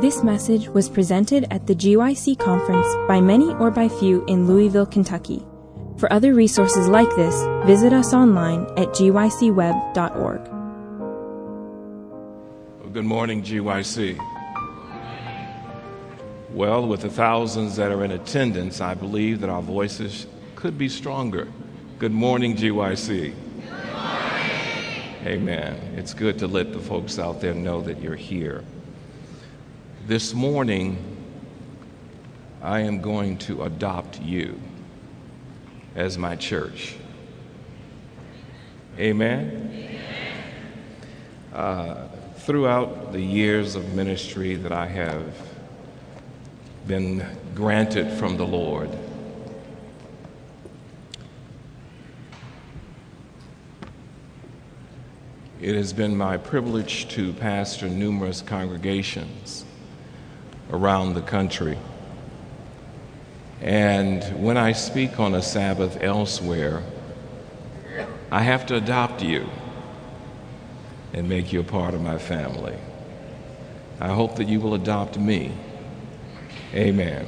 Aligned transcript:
This 0.00 0.24
message 0.24 0.66
was 0.70 0.88
presented 0.88 1.46
at 1.50 1.66
the 1.66 1.74
GYC 1.74 2.38
conference 2.38 2.86
by 3.06 3.20
many 3.20 3.52
or 3.56 3.70
by 3.70 3.86
few 3.86 4.24
in 4.24 4.46
Louisville, 4.46 4.86
Kentucky. 4.86 5.44
For 5.98 6.10
other 6.10 6.32
resources 6.32 6.88
like 6.88 7.14
this, 7.16 7.34
visit 7.66 7.92
us 7.92 8.14
online 8.14 8.62
at 8.78 8.88
gycweb.org. 8.94 10.40
Well, 12.80 12.88
good 12.90 13.04
morning, 13.04 13.42
GYC. 13.42 14.18
Well, 16.54 16.86
with 16.86 17.02
the 17.02 17.10
thousands 17.10 17.76
that 17.76 17.92
are 17.92 18.02
in 18.02 18.12
attendance, 18.12 18.80
I 18.80 18.94
believe 18.94 19.42
that 19.42 19.50
our 19.50 19.60
voices 19.60 20.26
could 20.56 20.78
be 20.78 20.88
stronger. 20.88 21.46
Good 21.98 22.12
morning, 22.12 22.56
GYC. 22.56 23.34
Amen. 25.26 25.74
It's 25.98 26.14
good 26.14 26.38
to 26.38 26.46
let 26.46 26.72
the 26.72 26.80
folks 26.80 27.18
out 27.18 27.42
there 27.42 27.52
know 27.52 27.82
that 27.82 28.00
you're 28.00 28.16
here. 28.16 28.64
This 30.06 30.32
morning, 30.32 30.96
I 32.62 32.80
am 32.80 33.02
going 33.02 33.36
to 33.38 33.64
adopt 33.64 34.20
you 34.20 34.58
as 35.94 36.16
my 36.16 36.36
church. 36.36 36.96
Amen. 38.98 40.00
Uh, 41.52 42.08
throughout 42.38 43.12
the 43.12 43.20
years 43.20 43.74
of 43.74 43.92
ministry 43.94 44.56
that 44.56 44.72
I 44.72 44.86
have 44.86 45.36
been 46.86 47.24
granted 47.54 48.10
from 48.18 48.38
the 48.38 48.46
Lord, 48.46 48.90
it 55.60 55.74
has 55.74 55.92
been 55.92 56.16
my 56.16 56.38
privilege 56.38 57.06
to 57.10 57.34
pastor 57.34 57.86
numerous 57.86 58.40
congregations 58.40 59.66
around 60.72 61.14
the 61.14 61.22
country. 61.22 61.78
And 63.60 64.22
when 64.42 64.56
I 64.56 64.72
speak 64.72 65.20
on 65.20 65.34
a 65.34 65.42
Sabbath 65.42 65.98
elsewhere, 66.00 66.82
I 68.30 68.42
have 68.42 68.66
to 68.66 68.76
adopt 68.76 69.22
you 69.22 69.48
and 71.12 71.28
make 71.28 71.52
you 71.52 71.60
a 71.60 71.64
part 71.64 71.94
of 71.94 72.00
my 72.00 72.18
family. 72.18 72.76
I 74.00 74.08
hope 74.08 74.36
that 74.36 74.48
you 74.48 74.60
will 74.60 74.74
adopt 74.74 75.18
me. 75.18 75.52
Amen. 76.72 77.26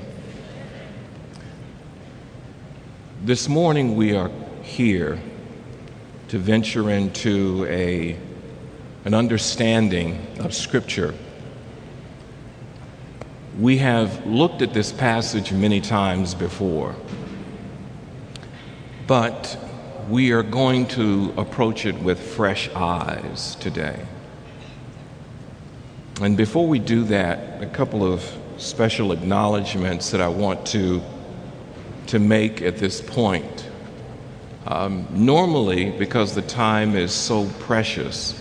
This 3.25 3.49
morning 3.49 3.97
we 3.97 4.17
are 4.17 4.31
here 4.63 5.21
to 6.29 6.39
venture 6.39 6.91
into 6.91 7.67
a, 7.69 8.17
an 9.05 9.13
understanding 9.13 10.27
of 10.39 10.55
Scripture 10.55 11.15
we 13.59 13.79
have 13.79 14.27
looked 14.27 14.63
at 14.63 14.73
this 14.73 14.93
passage 14.93 15.53
many 15.53 15.81
times 15.81 16.35
before, 16.35 16.95
but 19.07 19.59
we 20.09 20.33
are 20.33 20.43
going 20.43 20.87
to 20.87 21.35
approach 21.37 21.85
it 21.85 21.99
with 22.03 22.19
fresh 22.19 22.71
eyes 22.75 23.57
today. 23.57 24.07
And 26.21 26.37
before 26.37 26.67
we 26.67 26.79
do 26.79 27.05
that, 27.05 27.63
a 27.63 27.67
couple 27.67 28.11
of 28.11 28.25
special 28.57 29.13
acknowledgments 29.13 30.11
that 30.11 30.21
I 30.21 30.29
want 30.29 30.67
to, 30.69 31.03
to 32.07 32.19
make 32.19 32.63
at 32.63 32.79
this 32.79 33.01
point. 33.01 33.69
Um, 34.67 35.07
normally, 35.11 35.91
because 35.91 36.35
the 36.35 36.43
time 36.43 36.97
is 36.97 37.13
so 37.13 37.49
precious, 37.61 38.39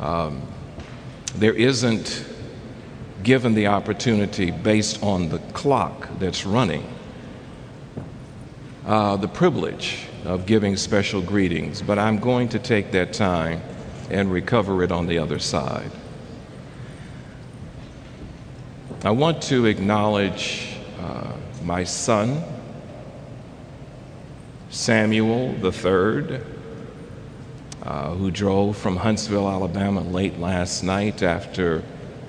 um, 0.00 0.40
there 1.34 1.54
isn't 1.54 2.24
given 3.22 3.54
the 3.54 3.66
opportunity 3.66 4.50
based 4.50 5.02
on 5.02 5.28
the 5.28 5.38
clock 5.52 6.08
that's 6.18 6.44
running, 6.44 6.84
uh, 8.86 9.16
the 9.16 9.28
privilege 9.28 10.06
of 10.24 10.46
giving 10.46 10.76
special 10.76 11.20
greetings, 11.20 11.82
but 11.82 11.98
I'm 11.98 12.18
going 12.18 12.48
to 12.50 12.58
take 12.58 12.92
that 12.92 13.12
time 13.12 13.60
and 14.10 14.30
recover 14.30 14.82
it 14.82 14.92
on 14.92 15.06
the 15.06 15.18
other 15.18 15.38
side. 15.38 15.90
I 19.04 19.10
want 19.10 19.42
to 19.44 19.66
acknowledge 19.66 20.76
uh, 21.00 21.32
my 21.64 21.82
son, 21.84 22.42
Samuel 24.70 25.54
III, 25.64 26.40
uh, 27.82 28.14
who 28.14 28.30
drove 28.30 28.76
from 28.76 28.96
Huntsville, 28.96 29.48
Alabama 29.48 30.02
late 30.02 30.38
last 30.38 30.84
night 30.84 31.22
after 31.22 31.82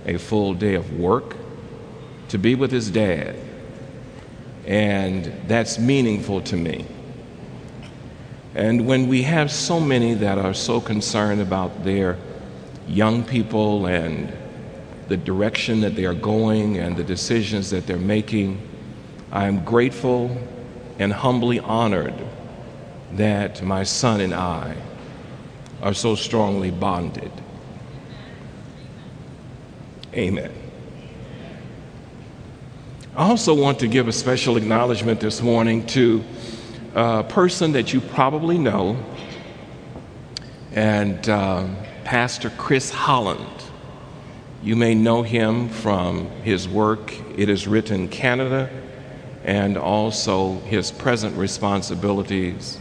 a 0.06 0.18
full 0.18 0.54
day 0.54 0.76
of 0.76 1.00
work 1.00 1.36
to 2.30 2.38
be 2.38 2.56
with 2.56 2.72
his 2.72 2.90
dad. 2.90 3.36
And 4.66 5.32
that's 5.48 5.78
meaningful 5.78 6.42
to 6.42 6.56
me. 6.56 6.86
And 8.56 8.86
when 8.86 9.08
we 9.08 9.24
have 9.24 9.52
so 9.52 9.80
many 9.80 10.14
that 10.16 10.38
are 10.38 10.54
so 10.54 10.80
concerned 10.80 11.42
about 11.42 11.84
their 11.84 12.18
young 12.88 13.24
people 13.24 13.88
and 13.88 14.32
the 15.08 15.18
direction 15.18 15.82
that 15.82 15.96
they 15.96 16.06
are 16.06 16.14
going 16.14 16.78
and 16.78 16.96
the 16.96 17.04
decisions 17.04 17.70
that 17.72 17.88
they're 17.88 17.98
making, 17.98 18.62
I 19.32 19.48
am 19.48 19.66
grateful 19.66 20.38
and 21.00 21.12
humbly 21.12 21.60
honored 21.60 22.14
that 23.14 23.62
my 23.64 23.84
son 23.84 24.22
and 24.22 24.34
I 24.34 24.76
are 25.82 25.94
so 25.94 26.16
strongly 26.16 26.72
bonded. 26.72 27.32
Amen. 30.14 30.52
I 33.16 33.30
also 33.30 33.56
want 33.56 33.80
to 33.80 33.88
give 33.88 34.08
a 34.08 34.12
special 34.12 34.58
acknowledgement 34.58 35.20
this 35.20 35.42
morning 35.42 35.88
to 35.88 36.24
a 36.94 37.24
person 37.24 37.72
that 37.72 37.94
you 37.94 38.02
probably 38.02 38.60
know, 38.60 38.96
and 40.72 41.28
uh, 41.28 41.68
Pastor 42.04 42.52
Chris 42.58 42.92
Holland. 42.92 43.64
You 44.62 44.76
may 44.76 44.94
know 44.94 45.24
him 45.24 45.68
from 45.68 46.30
his 46.44 46.70
work, 46.70 47.14
It 47.36 47.50
is 47.50 47.68
Written 47.68 48.08
Canada, 48.08 48.70
and 49.44 49.78
also 49.78 50.60
his 50.60 50.92
present 50.92 51.36
responsibilities 51.38 52.78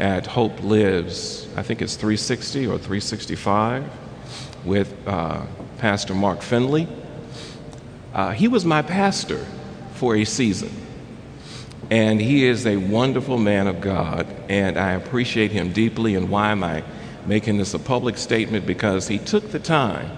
at 0.00 0.26
Hope 0.26 0.60
Lives, 0.64 1.48
I 1.56 1.62
think 1.62 1.80
it's 1.80 1.94
360 1.94 2.66
or 2.66 2.78
365, 2.78 3.84
with 4.64 4.92
uh, 5.06 5.46
Pastor 5.78 6.14
Mark 6.14 6.42
Finley. 6.42 6.88
Uh, 8.12 8.30
he 8.30 8.48
was 8.48 8.64
my 8.64 8.82
pastor 8.82 9.44
for 9.94 10.16
a 10.16 10.24
season. 10.24 10.70
And 11.90 12.20
he 12.20 12.46
is 12.46 12.66
a 12.66 12.76
wonderful 12.76 13.38
man 13.38 13.66
of 13.66 13.80
God, 13.80 14.26
and 14.48 14.78
I 14.78 14.92
appreciate 14.92 15.52
him 15.52 15.72
deeply. 15.72 16.14
And 16.14 16.30
why 16.30 16.50
am 16.50 16.64
I 16.64 16.82
making 17.26 17.58
this 17.58 17.74
a 17.74 17.78
public 17.78 18.16
statement? 18.16 18.66
Because 18.66 19.08
he 19.08 19.18
took 19.18 19.50
the 19.50 19.58
time 19.58 20.10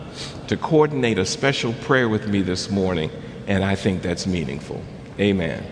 to 0.47 0.56
coordinate 0.56 1.19
a 1.19 1.27
special 1.27 1.73
prayer 1.73 2.09
with 2.09 2.28
me 2.28 2.43
this 2.43 2.71
morning, 2.71 3.11
and 3.47 3.65
I 3.65 3.75
think 3.75 4.03
that's 4.03 4.27
meaningful. 4.27 4.81
Amen. 5.19 5.65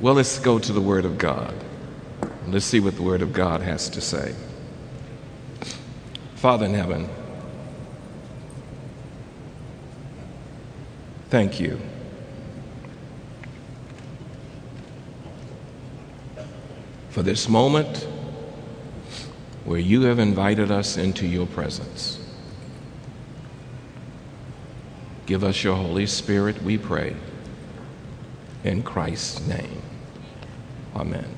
Well, 0.00 0.14
let's 0.14 0.38
go 0.38 0.58
to 0.58 0.72
the 0.72 0.80
Word 0.80 1.04
of 1.04 1.18
God. 1.18 1.54
Let's 2.46 2.66
see 2.66 2.80
what 2.80 2.94
the 2.94 3.02
Word 3.02 3.22
of 3.22 3.32
God 3.32 3.60
has 3.60 3.88
to 3.90 4.00
say. 4.00 4.34
Father 6.36 6.66
in 6.66 6.74
heaven, 6.74 7.08
Thank 11.34 11.58
you. 11.58 11.80
For 17.10 17.24
this 17.24 17.48
moment 17.48 18.06
where 19.64 19.80
you 19.80 20.02
have 20.02 20.20
invited 20.20 20.70
us 20.70 20.96
into 20.96 21.26
your 21.26 21.48
presence. 21.48 22.20
Give 25.26 25.42
us 25.42 25.64
your 25.64 25.74
Holy 25.74 26.06
Spirit, 26.06 26.62
we 26.62 26.78
pray. 26.78 27.16
In 28.62 28.84
Christ's 28.84 29.44
name. 29.48 29.82
Amen. 30.94 31.34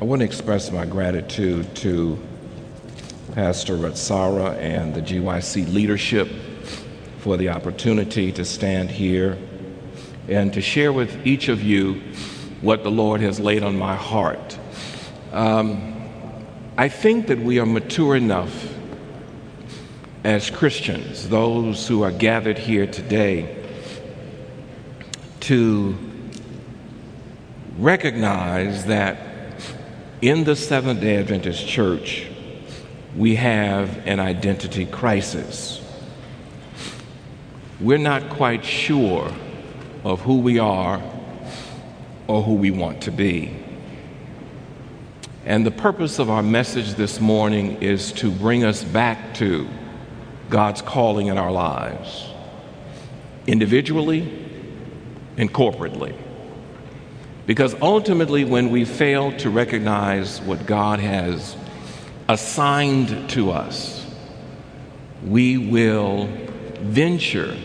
I 0.00 0.04
want 0.04 0.18
to 0.18 0.26
express 0.26 0.72
my 0.72 0.84
gratitude 0.84 1.76
to 1.76 2.18
Pastor 3.34 3.76
Ratsara 3.76 4.56
and 4.56 4.92
the 4.92 5.00
GYC 5.00 5.72
leadership 5.72 6.28
for 7.22 7.36
the 7.36 7.50
opportunity 7.50 8.32
to 8.32 8.44
stand 8.44 8.90
here 8.90 9.38
and 10.28 10.52
to 10.52 10.60
share 10.60 10.92
with 10.92 11.24
each 11.24 11.48
of 11.48 11.62
you 11.62 12.02
what 12.62 12.82
the 12.82 12.90
Lord 12.90 13.20
has 13.20 13.38
laid 13.38 13.62
on 13.62 13.78
my 13.78 13.94
heart. 13.94 14.58
Um, 15.30 15.94
I 16.76 16.88
think 16.88 17.28
that 17.28 17.38
we 17.38 17.60
are 17.60 17.66
mature 17.66 18.16
enough 18.16 18.74
as 20.24 20.50
Christians, 20.50 21.28
those 21.28 21.86
who 21.86 22.02
are 22.02 22.10
gathered 22.10 22.58
here 22.58 22.88
today, 22.88 23.56
to 25.40 25.96
recognize 27.78 28.86
that 28.86 29.60
in 30.20 30.42
the 30.42 30.56
Seventh 30.56 31.00
day 31.00 31.18
Adventist 31.18 31.68
Church, 31.68 32.26
we 33.16 33.36
have 33.36 34.06
an 34.08 34.18
identity 34.18 34.86
crisis. 34.86 35.81
We're 37.82 37.98
not 37.98 38.30
quite 38.30 38.64
sure 38.64 39.32
of 40.04 40.20
who 40.20 40.38
we 40.38 40.60
are 40.60 41.02
or 42.28 42.42
who 42.42 42.54
we 42.54 42.70
want 42.70 43.02
to 43.02 43.10
be. 43.10 43.56
And 45.44 45.66
the 45.66 45.72
purpose 45.72 46.20
of 46.20 46.30
our 46.30 46.42
message 46.42 46.94
this 46.94 47.20
morning 47.20 47.82
is 47.82 48.12
to 48.12 48.30
bring 48.30 48.62
us 48.62 48.84
back 48.84 49.34
to 49.34 49.68
God's 50.48 50.80
calling 50.80 51.26
in 51.26 51.38
our 51.38 51.50
lives, 51.50 52.28
individually 53.48 54.48
and 55.36 55.52
corporately. 55.52 56.16
Because 57.46 57.74
ultimately, 57.82 58.44
when 58.44 58.70
we 58.70 58.84
fail 58.84 59.36
to 59.38 59.50
recognize 59.50 60.40
what 60.42 60.64
God 60.64 61.00
has 61.00 61.56
assigned 62.28 63.28
to 63.30 63.50
us, 63.50 64.06
we 65.24 65.58
will 65.58 66.28
venture 66.80 67.56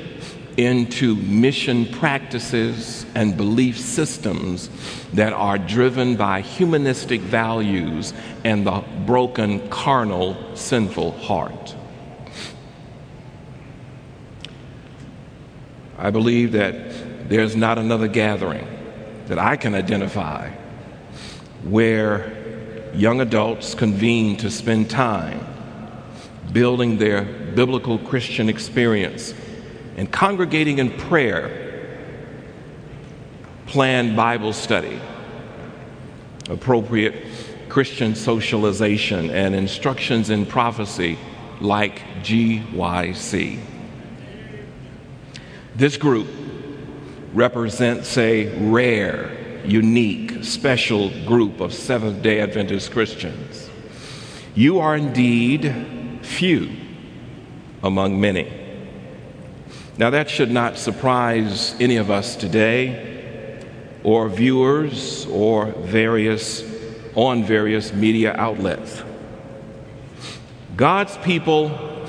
into 0.57 1.15
mission 1.15 1.85
practices 1.85 3.05
and 3.13 3.37
belief 3.37 3.77
systems 3.77 4.69
that 5.13 5.31
are 5.31 5.59
driven 5.59 6.15
by 6.15 6.41
humanistic 6.41 7.21
values 7.21 8.11
and 8.43 8.65
the 8.65 8.83
broken, 9.05 9.69
carnal, 9.69 10.35
sinful 10.55 11.11
heart. 11.11 11.75
I 15.99 16.09
believe 16.09 16.51
that 16.53 17.29
there's 17.29 17.55
not 17.55 17.77
another 17.77 18.07
gathering 18.07 18.67
that 19.27 19.37
I 19.37 19.57
can 19.57 19.75
identify 19.75 20.49
where 21.63 22.91
young 22.93 23.21
adults 23.21 23.75
convene 23.75 24.37
to 24.37 24.49
spend 24.49 24.89
time 24.89 25.45
building 26.51 26.97
their 26.97 27.23
biblical 27.23 27.99
Christian 27.99 28.49
experience 28.49 29.33
and 29.97 30.11
congregating 30.11 30.77
in 30.77 30.91
prayer, 30.91 31.99
planned 33.65 34.15
Bible 34.15 34.53
study, 34.53 35.01
appropriate 36.49 37.25
Christian 37.67 38.15
socialization, 38.15 39.31
and 39.31 39.55
instructions 39.55 40.29
in 40.29 40.45
prophecy 40.45 41.17
like 41.59 41.99
GYC. 42.21 43.59
This 45.75 45.97
group 45.97 46.27
represents 47.33 48.17
a 48.17 48.47
rare, 48.69 49.63
unique, 49.65 50.43
special 50.43 51.09
group 51.25 51.59
of 51.59 51.73
Seventh 51.73 52.21
day 52.21 52.39
Adventist 52.39 52.91
Christians. 52.91 53.69
You 54.55 54.79
are 54.79 54.95
indeed 54.95 56.19
few 56.21 56.71
among 57.83 58.19
many. 58.19 58.66
Now, 59.97 60.11
that 60.11 60.29
should 60.29 60.51
not 60.51 60.77
surprise 60.77 61.75
any 61.79 61.97
of 61.97 62.11
us 62.11 62.35
today, 62.35 63.63
or 64.03 64.29
viewers, 64.29 65.25
or 65.25 65.65
various 65.71 66.63
on 67.15 67.43
various 67.43 67.91
media 67.93 68.31
outlets. 68.37 69.03
God's 70.75 71.17
people 71.17 72.05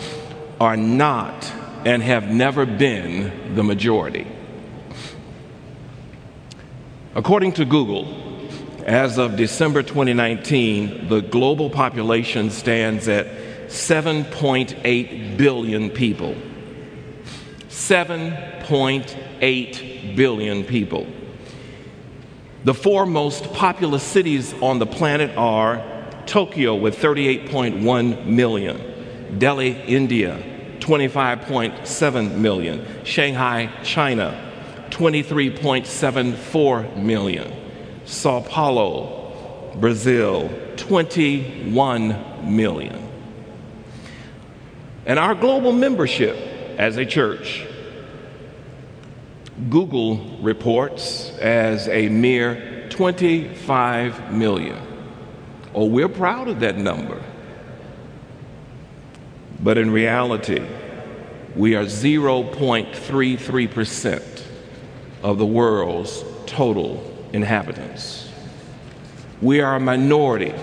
are 0.61 0.77
not 0.77 1.51
and 1.87 2.03
have 2.03 2.29
never 2.29 2.67
been 2.67 3.55
the 3.55 3.65
majority. 3.65 4.27
According 7.15 7.53
to 7.53 7.65
Google, 7.65 8.07
as 8.85 9.17
of 9.17 9.37
December 9.37 9.83
2019, 9.83 11.09
the 11.09 11.23
global 11.23 11.71
population 11.71 12.51
stands 12.51 13.09
at 13.09 13.27
7.8 13.69 15.39
billion 15.39 15.89
people. 15.89 16.37
7.8 17.89 20.15
billion 20.15 20.63
people. 20.63 21.07
The 22.65 22.75
four 22.75 23.07
most 23.07 23.55
populous 23.55 24.03
cities 24.03 24.53
on 24.61 24.79
the 24.79 24.85
planet 24.85 25.35
are 25.39 25.83
Tokyo 26.27 26.75
with 26.75 26.99
38.1 26.99 28.27
million, 28.27 29.39
Delhi, 29.39 29.71
India, 29.87 30.37
25.7 30.81 32.37
million, 32.37 32.85
Shanghai, 33.05 33.73
China, 33.83 34.39
23.74 34.91 37.03
million, 37.03 37.51
Sao 38.05 38.43
Paulo, 38.43 39.73
Brazil, 39.77 40.51
21 40.77 42.55
million. 42.55 43.09
And 45.07 45.19
our 45.19 45.35
global 45.35 45.73
membership 45.73 46.37
as 46.77 46.99
a 46.99 47.07
church, 47.07 47.65
Google 49.71 50.39
reports 50.41 51.31
as 51.39 51.89
a 51.89 52.09
mere 52.09 52.87
25 52.91 54.33
million. 54.33 54.79
Oh, 55.75 55.87
we're 55.87 56.09
proud 56.09 56.47
of 56.49 56.61
that 56.61 56.79
number. 56.79 57.21
But 59.61 59.77
in 59.79 59.91
reality, 59.91 60.65
we 61.57 61.75
are 61.75 61.85
0.33% 61.85 64.43
of 65.23 65.39
the 65.39 65.47
world's 65.47 66.25
total 66.47 67.03
inhabitants. 67.33 68.29
We 69.43 69.61
are 69.61 69.75
a 69.77 69.81
minority 69.81 70.55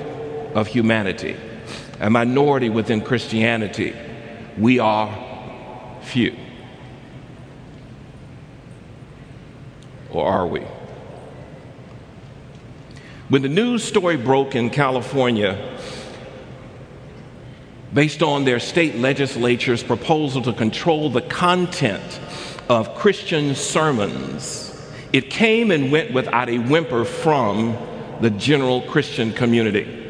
of 0.54 0.68
humanity, 0.68 1.36
a 2.00 2.10
minority 2.10 2.70
within 2.70 3.02
Christianity. 3.02 3.94
We 4.58 4.80
are 4.80 5.14
few. 6.02 6.38
Or 10.16 10.26
are 10.26 10.48
we? 10.48 10.62
When 13.28 13.42
the 13.42 13.50
news 13.50 13.84
story 13.84 14.18
broke 14.18 14.56
in 14.56 14.70
California, 14.70 15.78
based 17.94 18.24
on 18.24 18.46
their 18.46 18.60
state 18.60 18.96
legislature's 18.96 19.84
proposal 19.84 20.42
to 20.44 20.54
control 20.54 21.10
the 21.10 21.22
content 21.22 22.20
of 22.70 22.96
Christian 22.96 23.56
sermons, 23.56 24.72
it 25.12 25.30
came 25.30 25.72
and 25.72 25.92
went 25.92 26.14
without 26.14 26.50
a 26.50 26.60
whimper 26.60 27.04
from 27.04 27.78
the 28.22 28.30
general 28.30 28.82
Christian 28.84 29.34
community. 29.34 30.04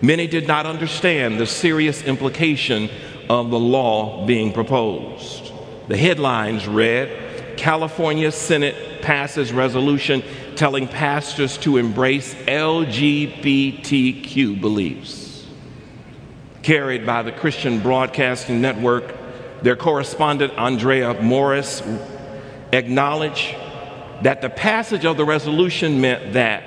Many 0.00 0.26
did 0.26 0.46
not 0.46 0.66
understand 0.66 1.40
the 1.40 1.46
serious 1.46 2.02
implication 2.02 2.90
of 3.28 3.50
the 3.50 3.58
law 3.58 4.26
being 4.26 4.52
proposed. 4.52 5.52
The 5.88 5.96
headlines 5.96 6.68
read 6.68 7.21
California 7.56 8.32
Senate 8.32 9.02
passes 9.02 9.52
resolution 9.52 10.22
telling 10.56 10.88
pastors 10.88 11.58
to 11.58 11.76
embrace 11.76 12.34
LGBTQ 12.34 14.60
beliefs. 14.60 15.46
Carried 16.62 17.04
by 17.04 17.22
the 17.22 17.32
Christian 17.32 17.80
Broadcasting 17.80 18.60
Network, 18.60 19.16
their 19.62 19.76
correspondent 19.76 20.52
Andrea 20.56 21.20
Morris 21.20 21.82
acknowledged 22.72 23.54
that 24.22 24.40
the 24.40 24.50
passage 24.50 25.04
of 25.04 25.16
the 25.16 25.24
resolution 25.24 26.00
meant 26.00 26.34
that 26.34 26.62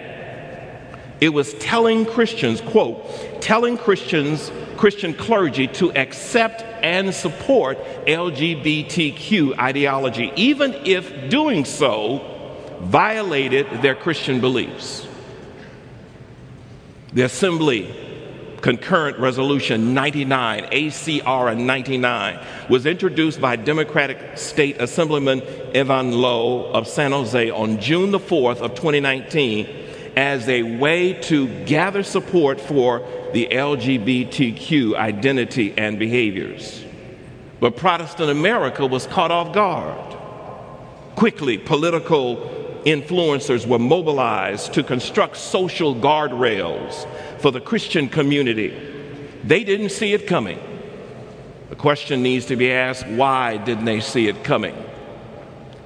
it 1.22 1.30
was 1.30 1.54
telling 1.56 2.06
Christians, 2.06 2.62
quote, 2.62 3.42
telling 3.42 3.78
Christians 3.78 4.52
Christian 4.78 5.14
clergy 5.14 5.68
to 5.68 5.92
accept 5.94 6.62
and 6.84 7.14
support 7.14 7.78
LGBTQ 8.06 9.58
ideology, 9.58 10.32
even 10.36 10.74
if 10.86 11.30
doing 11.30 11.66
so 11.66 12.22
violated 12.82 13.82
their 13.82 13.96
Christian 13.96 14.40
beliefs. 14.42 15.08
The 17.14 17.24
Assembly 17.24 17.94
Concurrent 18.62 19.20
Resolution 19.20 19.94
99, 19.94 20.64
ACR 20.72 21.56
99, 21.56 22.46
was 22.68 22.86
introduced 22.86 23.40
by 23.40 23.56
Democratic 23.56 24.38
State 24.38 24.82
Assemblyman 24.82 25.44
Evan 25.76 26.12
Low 26.12 26.72
of 26.72 26.88
San 26.88 27.12
Jose 27.12 27.52
on 27.52 27.80
June 27.80 28.10
the 28.12 28.20
4th 28.20 28.62
of 28.62 28.72
2019 28.72 29.85
as 30.16 30.48
a 30.48 30.64
way 30.64 31.14
to 31.14 31.48
gather 31.66 32.04
support 32.04 32.60
for 32.60 33.00
the 33.34 33.48
LGBTQ 33.52 34.96
identity 34.96 35.74
and 35.78 36.00
behaviors. 36.00 36.84
But 37.60 37.76
Protestant 37.76 38.30
America 38.30 38.86
was 38.86 39.08
caught 39.08 39.32
off 39.32 39.54
guard. 39.54 40.18
Quickly, 41.16 41.58
political 41.58 42.38
influencers 42.86 43.66
were 43.66 43.80
mobilized 43.80 44.74
to 44.74 44.84
construct 44.84 45.38
social 45.38 45.96
guardrails 45.96 47.08
for 47.40 47.52
the 47.52 47.60
Christian 47.60 48.08
community. 48.08 48.70
They 49.44 49.64
didn't 49.64 49.90
see 49.90 50.14
it 50.14 50.28
coming. 50.28 50.60
The 51.70 51.76
question 51.76 52.22
needs 52.22 52.46
to 52.48 52.56
be 52.56 52.72
asked 52.72 53.08
why 53.08 53.58
didn't 53.58 53.86
they 53.86 54.00
see 54.00 54.28
it 54.28 54.44
coming? 54.44 54.76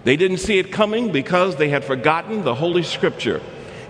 They 0.03 0.17
didn't 0.17 0.38
see 0.38 0.59
it 0.59 0.71
coming 0.71 1.12
because 1.12 1.55
they 1.55 1.69
had 1.69 1.83
forgotten 1.83 2.43
the 2.43 2.55
Holy 2.55 2.83
Scripture 2.83 3.41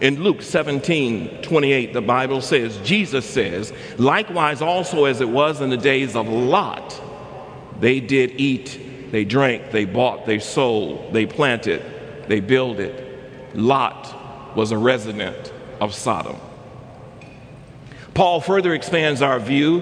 in 0.01 0.21
Luke 0.21 0.41
17 0.41 1.41
28, 1.41 1.93
the 1.93 2.01
Bible 2.01 2.41
says, 2.41 2.77
Jesus 2.83 3.25
says, 3.25 3.73
likewise 3.97 4.61
also 4.61 5.05
as 5.05 5.21
it 5.21 5.29
was 5.29 5.61
in 5.61 5.69
the 5.69 5.77
days 5.77 6.15
of 6.15 6.27
Lot, 6.27 7.01
they 7.79 7.99
did 7.99 8.31
eat 8.39 8.89
they 9.11 9.25
drank, 9.25 9.71
they 9.71 9.85
bought, 9.85 10.25
they 10.25 10.39
sold, 10.39 11.13
they 11.13 11.25
planted, 11.25 11.83
they 12.27 12.39
builded. 12.39 13.05
Lot 13.55 14.55
was 14.55 14.71
a 14.71 14.77
resident 14.77 15.51
of 15.81 15.93
Sodom. 15.95 16.35
Paul 18.13 18.41
further 18.41 18.73
expands 18.73 19.21
our 19.21 19.39
view 19.39 19.81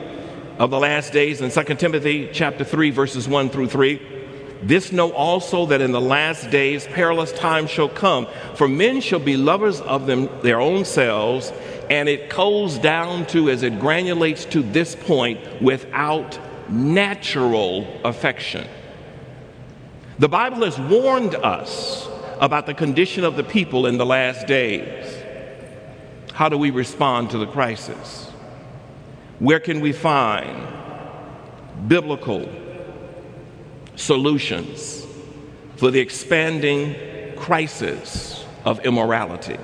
of 0.60 0.70
the 0.70 0.80
last 0.80 1.12
days 1.12 1.42
in 1.42 1.52
2 1.52 1.76
Timothy 1.76 2.30
chapter 2.32 2.64
3 2.64 2.92
verses 2.92 3.28
1 3.28 3.50
through 3.50 3.68
3. 3.68 4.17
This 4.62 4.92
know 4.92 5.12
also 5.12 5.68
that 5.68 5.82
in 5.82 5.92
the 5.92 6.02
last 6.02 6.50
days 6.50 6.88
perilous 6.88 7.32
times 7.32 7.70
shall 7.70 7.90
come, 7.90 8.28
for 8.56 8.68
men 8.68 9.02
shall 9.02 9.20
be 9.20 9.38
lovers 9.38 9.82
of 9.82 10.08
them 10.08 10.30
their 10.42 10.60
own 10.60 10.86
selves, 10.86 11.52
and 11.90 12.10
it 12.10 12.30
goes 12.30 12.78
down 12.78 13.26
to 13.28 13.50
as 13.50 13.64
it 13.64 13.80
granulates 13.80 14.50
to 14.52 14.62
this 14.62 14.96
point 14.96 15.40
without 15.62 16.40
natural 16.70 17.88
affection. 18.04 18.68
The 20.20 20.30
Bible 20.30 20.66
has 20.66 20.80
warned 20.80 21.36
us 21.36 22.08
about 22.40 22.66
the 22.66 22.74
condition 22.74 23.24
of 23.24 23.36
the 23.36 23.44
people 23.44 23.86
in 23.86 23.98
the 23.98 24.06
last 24.06 24.48
days. 24.48 25.24
How 26.34 26.50
do 26.50 26.58
we 26.58 26.72
respond 26.72 27.32
to 27.32 27.38
the 27.38 27.48
crisis? 27.48 28.26
Where 29.40 29.60
can 29.60 29.82
we 29.82 29.92
find 29.92 30.68
biblical 31.88 32.50
solutions 33.98 35.06
for 35.76 35.92
the 35.92 36.00
expanding 36.00 37.36
crisis 37.36 38.46
of 38.64 38.80
immorality? 38.86 39.58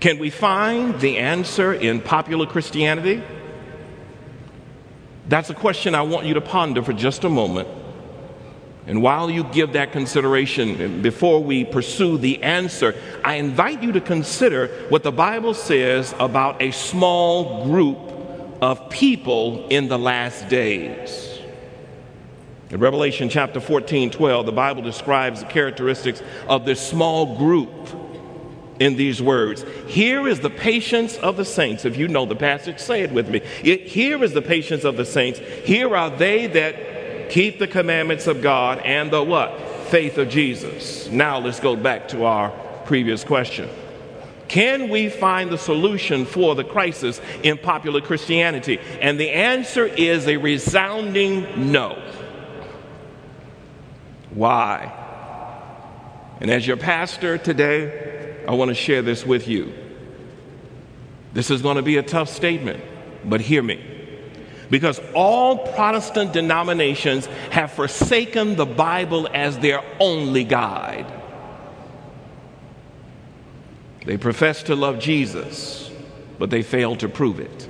Can 0.00 0.18
we 0.18 0.30
find 0.30 1.00
the 1.00 1.18
answer 1.18 1.72
in 1.72 2.00
popular 2.00 2.46
Christianity? 2.46 3.22
That's 5.28 5.50
a 5.50 5.54
question 5.54 5.94
I 5.94 6.02
want 6.02 6.26
you 6.26 6.34
to 6.34 6.40
ponder 6.40 6.82
for 6.82 6.92
just 6.92 7.24
a 7.24 7.28
moment. 7.28 7.68
And 8.86 9.02
while 9.02 9.28
you 9.28 9.44
give 9.44 9.74
that 9.74 9.92
consideration, 9.92 11.02
before 11.02 11.42
we 11.42 11.64
pursue 11.64 12.16
the 12.16 12.42
answer, 12.42 12.94
I 13.22 13.34
invite 13.34 13.82
you 13.82 13.92
to 13.92 14.00
consider 14.00 14.68
what 14.88 15.02
the 15.02 15.12
Bible 15.12 15.52
says 15.52 16.14
about 16.18 16.62
a 16.62 16.70
small 16.70 17.66
group 17.66 17.98
of 18.62 18.88
people 18.88 19.66
in 19.68 19.88
the 19.88 19.98
last 19.98 20.48
days. 20.48 21.27
In 22.70 22.80
Revelation 22.80 23.30
chapter 23.30 23.60
14, 23.60 24.10
12, 24.10 24.44
the 24.44 24.52
Bible 24.52 24.82
describes 24.82 25.40
the 25.40 25.46
characteristics 25.46 26.22
of 26.48 26.66
this 26.66 26.86
small 26.86 27.36
group 27.36 27.70
in 28.78 28.96
these 28.96 29.22
words. 29.22 29.64
Here 29.86 30.28
is 30.28 30.40
the 30.40 30.50
patience 30.50 31.16
of 31.16 31.38
the 31.38 31.46
saints. 31.46 31.86
If 31.86 31.96
you 31.96 32.08
know 32.08 32.26
the 32.26 32.36
passage, 32.36 32.78
say 32.78 33.02
it 33.02 33.10
with 33.10 33.28
me. 33.28 33.40
here 33.40 34.22
is 34.22 34.34
the 34.34 34.42
patience 34.42 34.84
of 34.84 34.98
the 34.98 35.06
saints. 35.06 35.38
Here 35.38 35.96
are 35.96 36.10
they 36.10 36.46
that 36.48 37.30
keep 37.30 37.58
the 37.58 37.66
commandments 37.66 38.26
of 38.26 38.42
God 38.42 38.80
and 38.84 39.10
the 39.10 39.22
what? 39.22 39.58
Faith 39.88 40.18
of 40.18 40.28
Jesus. 40.28 41.08
Now 41.08 41.38
let's 41.38 41.60
go 41.60 41.74
back 41.74 42.08
to 42.08 42.24
our 42.24 42.50
previous 42.84 43.24
question. 43.24 43.70
Can 44.48 44.88
we 44.88 45.10
find 45.10 45.50
the 45.50 45.58
solution 45.58 46.24
for 46.24 46.54
the 46.54 46.64
crisis 46.64 47.20
in 47.42 47.58
popular 47.58 48.00
Christianity? 48.00 48.78
And 49.00 49.20
the 49.20 49.30
answer 49.30 49.86
is 49.86 50.26
a 50.26 50.38
resounding 50.38 51.70
no. 51.70 52.02
Why? 54.38 54.92
And 56.40 56.48
as 56.48 56.64
your 56.64 56.76
pastor 56.76 57.38
today, 57.38 58.44
I 58.46 58.54
want 58.54 58.68
to 58.68 58.74
share 58.74 59.02
this 59.02 59.26
with 59.26 59.48
you. 59.48 59.74
This 61.32 61.50
is 61.50 61.60
going 61.60 61.74
to 61.74 61.82
be 61.82 61.96
a 61.96 62.04
tough 62.04 62.28
statement, 62.28 62.82
but 63.24 63.40
hear 63.40 63.64
me 63.64 63.96
because 64.70 65.00
all 65.14 65.58
Protestant 65.58 66.32
denominations 66.32 67.26
have 67.50 67.72
forsaken 67.72 68.54
the 68.54 68.66
Bible 68.66 69.28
as 69.32 69.58
their 69.58 69.82
only 69.98 70.44
guide. 70.44 71.10
They 74.04 74.18
profess 74.18 74.62
to 74.64 74.76
love 74.76 74.98
Jesus, 74.98 75.90
but 76.38 76.50
they 76.50 76.62
fail 76.62 76.96
to 76.96 77.08
prove 77.08 77.40
it. 77.40 77.68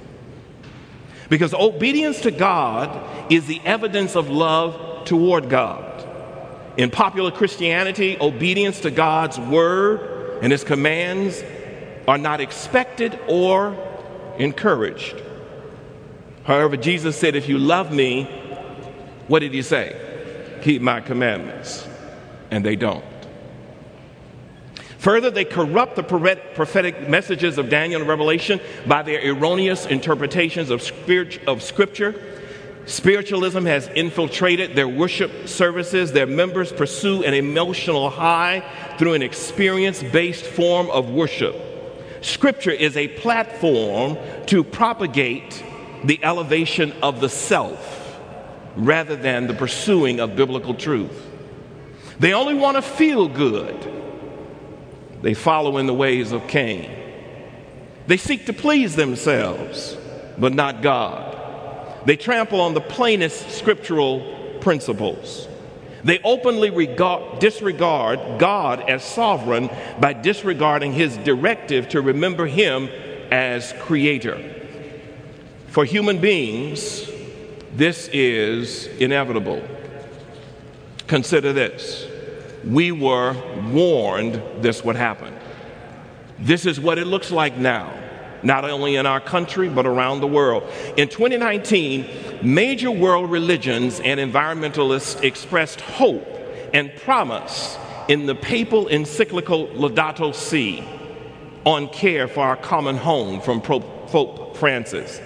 Because 1.28 1.54
obedience 1.54 2.20
to 2.22 2.30
God 2.30 3.32
is 3.32 3.46
the 3.46 3.60
evidence 3.64 4.16
of 4.16 4.28
love 4.28 5.04
toward 5.04 5.48
God. 5.48 5.87
In 6.78 6.92
popular 6.92 7.32
Christianity, 7.32 8.16
obedience 8.20 8.80
to 8.80 8.92
God's 8.92 9.36
word 9.36 10.38
and 10.42 10.52
his 10.52 10.62
commands 10.62 11.42
are 12.06 12.18
not 12.18 12.40
expected 12.40 13.18
or 13.26 13.76
encouraged. 14.38 15.20
However, 16.44 16.76
Jesus 16.76 17.16
said, 17.18 17.34
If 17.34 17.48
you 17.48 17.58
love 17.58 17.92
me, 17.92 18.24
what 19.26 19.40
did 19.40 19.52
he 19.52 19.60
say? 19.60 20.60
Keep 20.62 20.80
my 20.80 21.00
commandments. 21.00 21.86
And 22.52 22.64
they 22.64 22.76
don't. 22.76 23.04
Further, 24.98 25.30
they 25.30 25.44
corrupt 25.44 25.96
the 25.96 26.02
prophetic 26.04 27.08
messages 27.08 27.58
of 27.58 27.68
Daniel 27.70 28.00
and 28.00 28.08
Revelation 28.08 28.60
by 28.86 29.02
their 29.02 29.20
erroneous 29.20 29.84
interpretations 29.84 30.70
of, 30.70 30.82
Scripture. 30.82 32.37
Spiritualism 32.88 33.66
has 33.66 33.86
infiltrated 33.88 34.74
their 34.74 34.88
worship 34.88 35.46
services. 35.46 36.12
Their 36.12 36.26
members 36.26 36.72
pursue 36.72 37.22
an 37.22 37.34
emotional 37.34 38.08
high 38.08 38.64
through 38.96 39.12
an 39.12 39.20
experience 39.20 40.02
based 40.02 40.46
form 40.46 40.88
of 40.88 41.10
worship. 41.10 41.54
Scripture 42.22 42.70
is 42.70 42.96
a 42.96 43.08
platform 43.08 44.16
to 44.46 44.64
propagate 44.64 45.62
the 46.02 46.18
elevation 46.24 46.92
of 47.02 47.20
the 47.20 47.28
self 47.28 48.18
rather 48.74 49.16
than 49.16 49.48
the 49.48 49.54
pursuing 49.54 50.18
of 50.18 50.34
biblical 50.34 50.72
truth. 50.72 51.26
They 52.18 52.32
only 52.32 52.54
want 52.54 52.76
to 52.76 52.82
feel 52.82 53.28
good. 53.28 53.92
They 55.20 55.34
follow 55.34 55.76
in 55.76 55.86
the 55.86 55.94
ways 55.94 56.32
of 56.32 56.48
Cain. 56.48 56.90
They 58.06 58.16
seek 58.16 58.46
to 58.46 58.54
please 58.54 58.96
themselves, 58.96 59.94
but 60.38 60.54
not 60.54 60.80
God. 60.80 61.37
They 62.04 62.16
trample 62.16 62.60
on 62.60 62.74
the 62.74 62.80
plainest 62.80 63.50
scriptural 63.50 64.58
principles. 64.60 65.48
They 66.04 66.20
openly 66.20 66.70
regard, 66.70 67.40
disregard 67.40 68.38
God 68.38 68.88
as 68.88 69.02
sovereign 69.02 69.68
by 70.00 70.12
disregarding 70.12 70.92
his 70.92 71.16
directive 71.18 71.88
to 71.90 72.00
remember 72.00 72.46
him 72.46 72.88
as 73.30 73.74
creator. 73.80 74.54
For 75.68 75.84
human 75.84 76.20
beings, 76.20 77.10
this 77.74 78.08
is 78.12 78.86
inevitable. 78.98 79.62
Consider 81.06 81.52
this 81.52 82.06
we 82.64 82.92
were 82.92 83.34
warned 83.72 84.42
this 84.62 84.84
would 84.84 84.96
happen. 84.96 85.34
This 86.38 86.66
is 86.66 86.78
what 86.78 86.98
it 86.98 87.06
looks 87.06 87.30
like 87.30 87.56
now, 87.56 87.92
not 88.42 88.64
only 88.64 88.96
in 88.96 89.06
our 89.06 89.20
country, 89.20 89.68
but 89.68 89.86
around 89.86 90.20
the 90.20 90.26
world. 90.26 90.64
In 90.96 91.08
2019, 91.08 92.06
major 92.42 92.90
world 92.90 93.30
religions 93.30 94.00
and 94.00 94.20
environmentalists 94.20 95.22
expressed 95.22 95.80
hope 95.80 96.26
and 96.72 96.94
promise 96.96 97.78
in 98.08 98.26
the 98.26 98.34
papal 98.34 98.88
encyclical 98.88 99.68
Laudato 99.68 100.34
Si 100.34 100.82
on 101.64 101.88
care 101.88 102.28
for 102.28 102.40
our 102.40 102.56
common 102.56 102.96
home 102.96 103.40
from 103.40 103.60
Pope 103.60 104.56
Francis. 104.56 105.20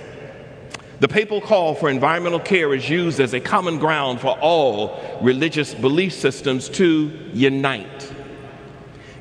The 1.02 1.08
papal 1.08 1.40
call 1.40 1.74
for 1.74 1.90
environmental 1.90 2.38
care 2.38 2.72
is 2.74 2.88
used 2.88 3.18
as 3.18 3.34
a 3.34 3.40
common 3.40 3.78
ground 3.78 4.20
for 4.20 4.38
all 4.38 5.18
religious 5.20 5.74
belief 5.74 6.12
systems 6.12 6.68
to 6.70 7.10
unite. 7.32 8.12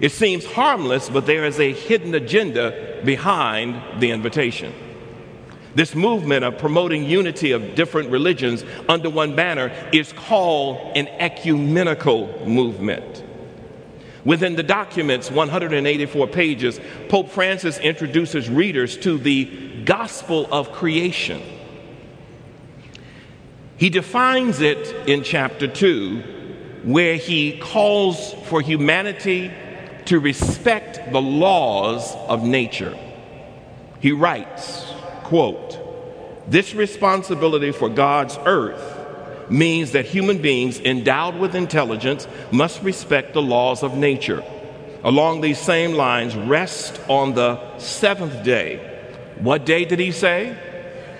It 0.02 0.12
seems 0.12 0.46
harmless, 0.46 1.10
but 1.10 1.26
there 1.26 1.46
is 1.46 1.60
a 1.60 1.72
hidden 1.72 2.14
agenda 2.16 3.02
behind 3.06 4.02
the 4.02 4.12
invitation. 4.12 4.74
This 5.74 5.96
movement 5.96 6.44
of 6.44 6.58
promoting 6.58 7.06
unity 7.06 7.54
of 7.54 7.76
different 7.76 8.10
religions 8.10 8.66
under 8.90 9.10
one 9.10 9.36
banner 9.36 9.72
is 9.94 10.12
called 10.12 10.98
an 10.98 11.08
ecumenical 11.08 12.46
movement. 12.46 13.24
Within 14.26 14.56
the 14.56 14.64
document's 14.64 15.32
184 15.32 16.28
pages, 16.28 16.82
Pope 17.08 17.30
Francis 17.30 17.80
introduces 17.80 18.50
readers 18.50 18.98
to 18.98 19.18
the 19.18 19.46
gospel 19.86 20.48
of 20.52 20.74
creation 20.74 21.42
he 23.82 23.90
defines 23.90 24.62
it 24.62 25.10
in 25.10 25.24
chapter 25.24 25.66
2, 25.66 26.84
where 26.84 27.16
he 27.16 27.58
calls 27.58 28.36
for 28.46 28.62
humanity 28.62 29.52
to 30.06 30.20
respect 30.20 31.12
the 31.12 31.22
laws 31.22 32.16
of 32.28 32.44
nature. 32.44 32.98
He 34.00 34.12
writes, 34.12 34.92
quote, 35.24 35.78
this 36.48 36.74
responsibility 36.74 37.72
for 37.72 37.88
God's 37.88 38.38
earth 38.46 39.00
means 39.50 39.92
that 39.92 40.06
human 40.06 40.42
beings 40.42 40.80
endowed 40.80 41.36
with 41.36 41.56
intelligence 41.56 42.28
must 42.52 42.82
respect 42.82 43.34
the 43.34 43.42
laws 43.42 43.84
of 43.84 43.96
nature. 43.96 44.44
Along 45.04 45.42
these 45.42 45.60
same 45.60 45.94
lines, 45.94 46.36
rest 46.36 47.00
on 47.08 47.34
the 47.34 47.78
seventh 47.78 48.44
day. 48.44 48.88
What 49.40 49.66
day 49.66 49.86
did 49.86 50.00
he 50.00 50.12
say? 50.12 50.58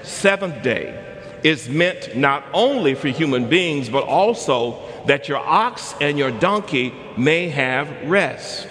Seventh 0.04 0.62
day 0.64 0.98
is 1.44 1.68
meant 1.68 2.16
not 2.16 2.44
only 2.54 2.94
for 2.94 3.08
human 3.08 3.50
beings, 3.50 3.90
but 3.90 4.04
also 4.04 4.80
that 5.06 5.28
your 5.28 5.40
ox 5.40 5.96
and 6.02 6.18
your 6.18 6.32
donkey 6.32 6.94
may 7.18 7.50
have 7.50 8.10
rest. 8.10 8.68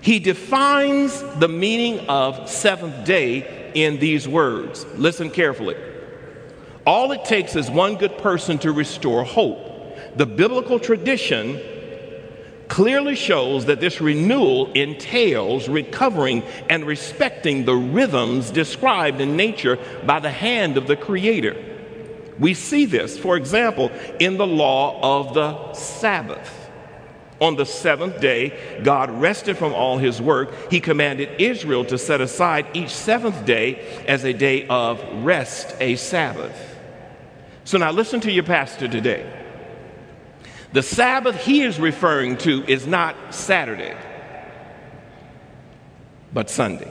He 0.00 0.18
defines 0.18 1.22
the 1.36 1.48
meaning 1.48 2.08
of 2.08 2.50
seventh 2.50 3.04
day 3.04 3.70
in 3.74 3.98
these 3.98 4.26
words. 4.26 4.84
Listen 4.96 5.30
carefully. 5.30 5.76
All 6.84 7.12
it 7.12 7.24
takes 7.24 7.54
is 7.54 7.70
one 7.70 7.96
good 7.96 8.18
person 8.18 8.58
to 8.58 8.72
restore 8.72 9.22
hope. 9.24 10.16
The 10.16 10.26
biblical 10.26 10.80
tradition 10.80 11.60
clearly 12.68 13.14
shows 13.14 13.66
that 13.66 13.80
this 13.80 14.00
renewal 14.00 14.72
entails 14.72 15.68
recovering 15.68 16.42
and 16.68 16.84
respecting 16.84 17.64
the 17.64 17.74
rhythms 17.74 18.50
described 18.50 19.20
in 19.20 19.36
nature 19.36 19.78
by 20.04 20.18
the 20.18 20.30
hand 20.30 20.76
of 20.76 20.86
the 20.86 20.96
Creator. 20.96 21.71
We 22.38 22.54
see 22.54 22.86
this, 22.86 23.18
for 23.18 23.36
example, 23.36 23.90
in 24.18 24.36
the 24.36 24.46
law 24.46 25.20
of 25.20 25.34
the 25.34 25.72
Sabbath. 25.74 26.58
On 27.40 27.56
the 27.56 27.66
seventh 27.66 28.20
day, 28.20 28.80
God 28.84 29.10
rested 29.10 29.58
from 29.58 29.74
all 29.74 29.98
his 29.98 30.22
work. 30.22 30.70
He 30.70 30.80
commanded 30.80 31.40
Israel 31.40 31.84
to 31.86 31.98
set 31.98 32.20
aside 32.20 32.66
each 32.72 32.90
seventh 32.90 33.44
day 33.44 34.04
as 34.06 34.24
a 34.24 34.32
day 34.32 34.66
of 34.68 35.02
rest, 35.24 35.74
a 35.80 35.96
Sabbath. 35.96 36.56
So 37.64 37.78
now 37.78 37.90
listen 37.90 38.20
to 38.20 38.30
your 38.30 38.44
pastor 38.44 38.86
today. 38.86 39.28
The 40.72 40.82
Sabbath 40.82 41.36
he 41.44 41.62
is 41.62 41.80
referring 41.80 42.38
to 42.38 42.64
is 42.64 42.86
not 42.86 43.34
Saturday, 43.34 43.96
but 46.32 46.48
Sunday. 46.48 46.90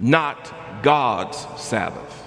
Not 0.00 0.82
God's 0.82 1.46
Sabbath. 1.62 2.23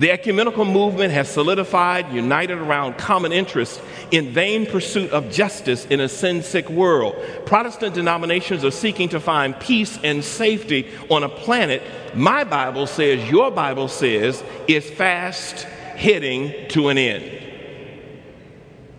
The 0.00 0.10
ecumenical 0.10 0.64
movement 0.64 1.12
has 1.12 1.28
solidified, 1.28 2.10
united 2.10 2.56
around 2.56 2.96
common 2.96 3.32
interests 3.32 3.82
in 4.10 4.32
vain 4.32 4.64
pursuit 4.64 5.10
of 5.10 5.30
justice 5.30 5.84
in 5.84 6.00
a 6.00 6.08
sin 6.08 6.42
sick 6.42 6.70
world. 6.70 7.14
Protestant 7.44 7.94
denominations 7.94 8.64
are 8.64 8.70
seeking 8.70 9.10
to 9.10 9.20
find 9.20 9.60
peace 9.60 9.98
and 10.02 10.24
safety 10.24 10.88
on 11.10 11.22
a 11.22 11.28
planet 11.28 11.82
my 12.14 12.44
Bible 12.44 12.86
says, 12.86 13.30
your 13.30 13.50
Bible 13.50 13.88
says, 13.88 14.42
is 14.66 14.88
fast 14.88 15.64
heading 15.96 16.68
to 16.70 16.88
an 16.88 16.96
end. 16.96 17.30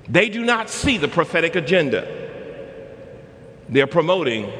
They 0.07 0.29
do 0.29 0.45
not 0.45 0.69
see 0.69 0.97
the 0.97 1.07
prophetic 1.07 1.55
agenda. 1.55 2.07
They're 3.69 3.87
promoting, 3.87 4.51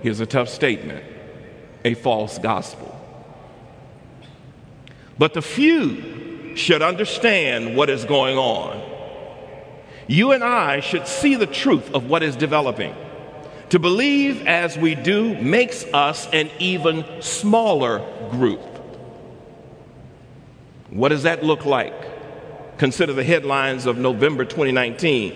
here's 0.00 0.20
a 0.20 0.26
tough 0.26 0.48
statement, 0.48 1.04
a 1.84 1.92
false 1.92 2.38
gospel. 2.38 2.87
But 5.18 5.34
the 5.34 5.42
few 5.42 6.54
should 6.56 6.82
understand 6.82 7.76
what 7.76 7.90
is 7.90 8.04
going 8.04 8.38
on. 8.38 8.82
You 10.06 10.32
and 10.32 10.42
I 10.42 10.80
should 10.80 11.06
see 11.06 11.34
the 11.34 11.46
truth 11.46 11.92
of 11.92 12.08
what 12.08 12.22
is 12.22 12.36
developing. 12.36 12.94
To 13.70 13.78
believe 13.78 14.46
as 14.46 14.78
we 14.78 14.94
do 14.94 15.34
makes 15.42 15.84
us 15.92 16.26
an 16.32 16.50
even 16.58 17.04
smaller 17.20 17.98
group. 18.30 18.60
What 20.90 21.10
does 21.10 21.24
that 21.24 21.44
look 21.44 21.66
like? 21.66 22.78
Consider 22.78 23.12
the 23.12 23.24
headlines 23.24 23.84
of 23.84 23.98
November 23.98 24.44
2019. 24.44 25.34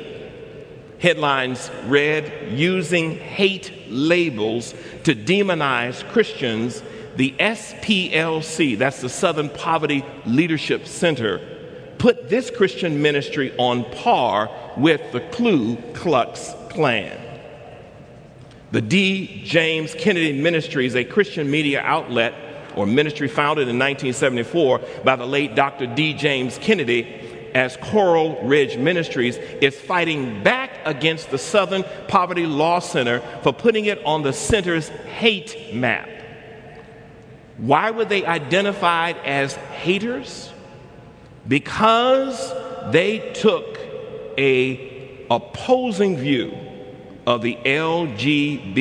Headlines 0.98 1.70
read 1.86 2.52
Using 2.52 3.18
Hate 3.18 3.72
Labels 3.88 4.72
to 5.04 5.14
Demonize 5.14 6.08
Christians 6.12 6.82
the 7.16 7.34
SPLC, 7.38 8.78
that's 8.78 9.00
the 9.00 9.08
Southern 9.08 9.48
Poverty 9.50 10.04
Leadership 10.24 10.86
Center, 10.86 11.40
put 11.98 12.28
this 12.28 12.50
Christian 12.50 13.02
ministry 13.02 13.54
on 13.58 13.84
par 13.92 14.50
with 14.76 15.12
the 15.12 15.20
Ku 15.20 15.76
Klux 15.94 16.54
Klan. 16.70 17.18
The 18.72 18.80
D. 18.80 19.42
James 19.44 19.94
Kennedy 19.94 20.40
Ministry 20.40 20.86
is 20.86 20.96
a 20.96 21.04
Christian 21.04 21.50
media 21.50 21.80
outlet 21.82 22.34
or 22.74 22.86
ministry 22.86 23.28
founded 23.28 23.68
in 23.68 23.78
1974 23.78 24.80
by 25.04 25.16
the 25.16 25.26
late 25.26 25.54
Dr. 25.54 25.86
D. 25.86 26.14
James 26.14 26.56
Kennedy 26.58 27.02
as 27.54 27.76
Coral 27.76 28.42
Ridge 28.42 28.78
Ministries 28.78 29.36
is 29.36 29.78
fighting 29.78 30.42
back 30.42 30.70
against 30.86 31.30
the 31.30 31.36
Southern 31.38 31.84
Poverty 32.08 32.46
Law 32.46 32.78
Center 32.78 33.20
for 33.42 33.52
putting 33.52 33.84
it 33.84 34.02
on 34.04 34.22
the 34.22 34.32
center's 34.32 34.88
hate 34.88 35.74
map. 35.74 36.08
Why 37.58 37.90
were 37.90 38.04
they 38.04 38.24
identified 38.24 39.16
as 39.24 39.54
haters? 39.54 40.52
Because 41.46 42.52
they 42.92 43.32
took 43.34 43.78
a 44.38 45.26
opposing 45.30 46.16
view 46.16 46.56
of 47.26 47.42
the 47.42 47.56
LGBTQ 47.56 48.74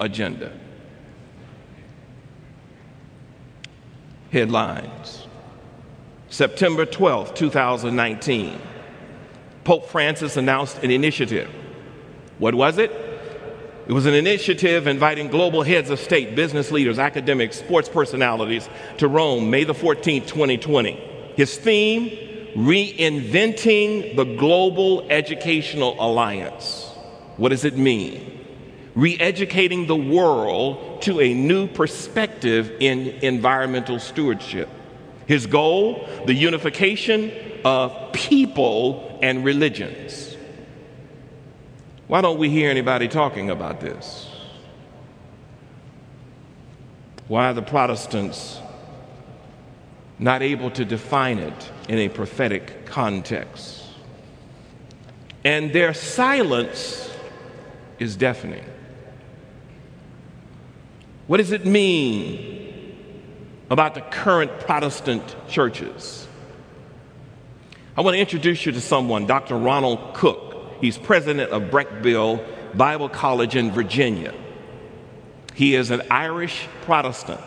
agenda. 0.00 0.52
Headlines 4.30 5.26
September 6.28 6.84
12, 6.84 7.34
2019. 7.34 8.60
Pope 9.64 9.88
Francis 9.88 10.36
announced 10.36 10.78
an 10.82 10.90
initiative. 10.90 11.50
What 12.38 12.54
was 12.54 12.78
it? 12.78 13.07
It 13.88 13.92
was 13.92 14.04
an 14.04 14.12
initiative 14.12 14.86
inviting 14.86 15.28
global 15.28 15.62
heads 15.62 15.88
of 15.88 15.98
state, 15.98 16.36
business 16.36 16.70
leaders, 16.70 16.98
academics, 16.98 17.56
sports 17.56 17.88
personalities 17.88 18.68
to 18.98 19.08
Rome, 19.08 19.48
May 19.48 19.64
the 19.64 19.72
14th, 19.72 20.26
2020. 20.26 20.92
His 21.36 21.56
theme, 21.56 22.10
reinventing 22.54 24.14
the 24.14 24.24
Global 24.24 25.06
Educational 25.08 25.96
Alliance. 25.98 26.86
What 27.38 27.48
does 27.48 27.64
it 27.64 27.78
mean? 27.78 28.44
Re 28.94 29.16
educating 29.18 29.86
the 29.86 29.96
world 29.96 31.00
to 31.02 31.22
a 31.22 31.32
new 31.32 31.66
perspective 31.66 32.70
in 32.80 33.08
environmental 33.22 33.98
stewardship. 34.00 34.68
His 35.24 35.46
goal, 35.46 36.06
the 36.26 36.34
unification 36.34 37.32
of 37.64 38.12
people 38.12 39.18
and 39.22 39.46
religions. 39.46 40.36
Why 42.08 42.22
don't 42.22 42.38
we 42.38 42.48
hear 42.48 42.70
anybody 42.70 43.06
talking 43.06 43.50
about 43.50 43.80
this? 43.80 44.28
Why 47.28 47.50
are 47.50 47.54
the 47.54 47.62
Protestants 47.62 48.58
not 50.18 50.42
able 50.42 50.70
to 50.70 50.86
define 50.86 51.38
it 51.38 51.70
in 51.86 51.98
a 51.98 52.08
prophetic 52.08 52.86
context? 52.86 53.84
And 55.44 55.72
their 55.72 55.92
silence 55.92 57.14
is 57.98 58.16
deafening. 58.16 58.64
What 61.26 61.36
does 61.36 61.52
it 61.52 61.66
mean 61.66 62.96
about 63.68 63.94
the 63.94 64.00
current 64.00 64.60
Protestant 64.60 65.36
churches? 65.46 66.26
I 67.98 68.00
want 68.00 68.14
to 68.14 68.20
introduce 68.20 68.64
you 68.64 68.72
to 68.72 68.80
someone, 68.80 69.26
Dr. 69.26 69.58
Ronald 69.58 70.14
Cook. 70.14 70.47
He's 70.80 70.96
president 70.96 71.50
of 71.50 71.70
Breckville 71.70 72.44
Bible 72.76 73.08
College 73.08 73.56
in 73.56 73.72
Virginia. 73.72 74.34
He 75.54 75.74
is 75.74 75.90
an 75.90 76.02
Irish 76.10 76.68
Protestant. 76.82 77.40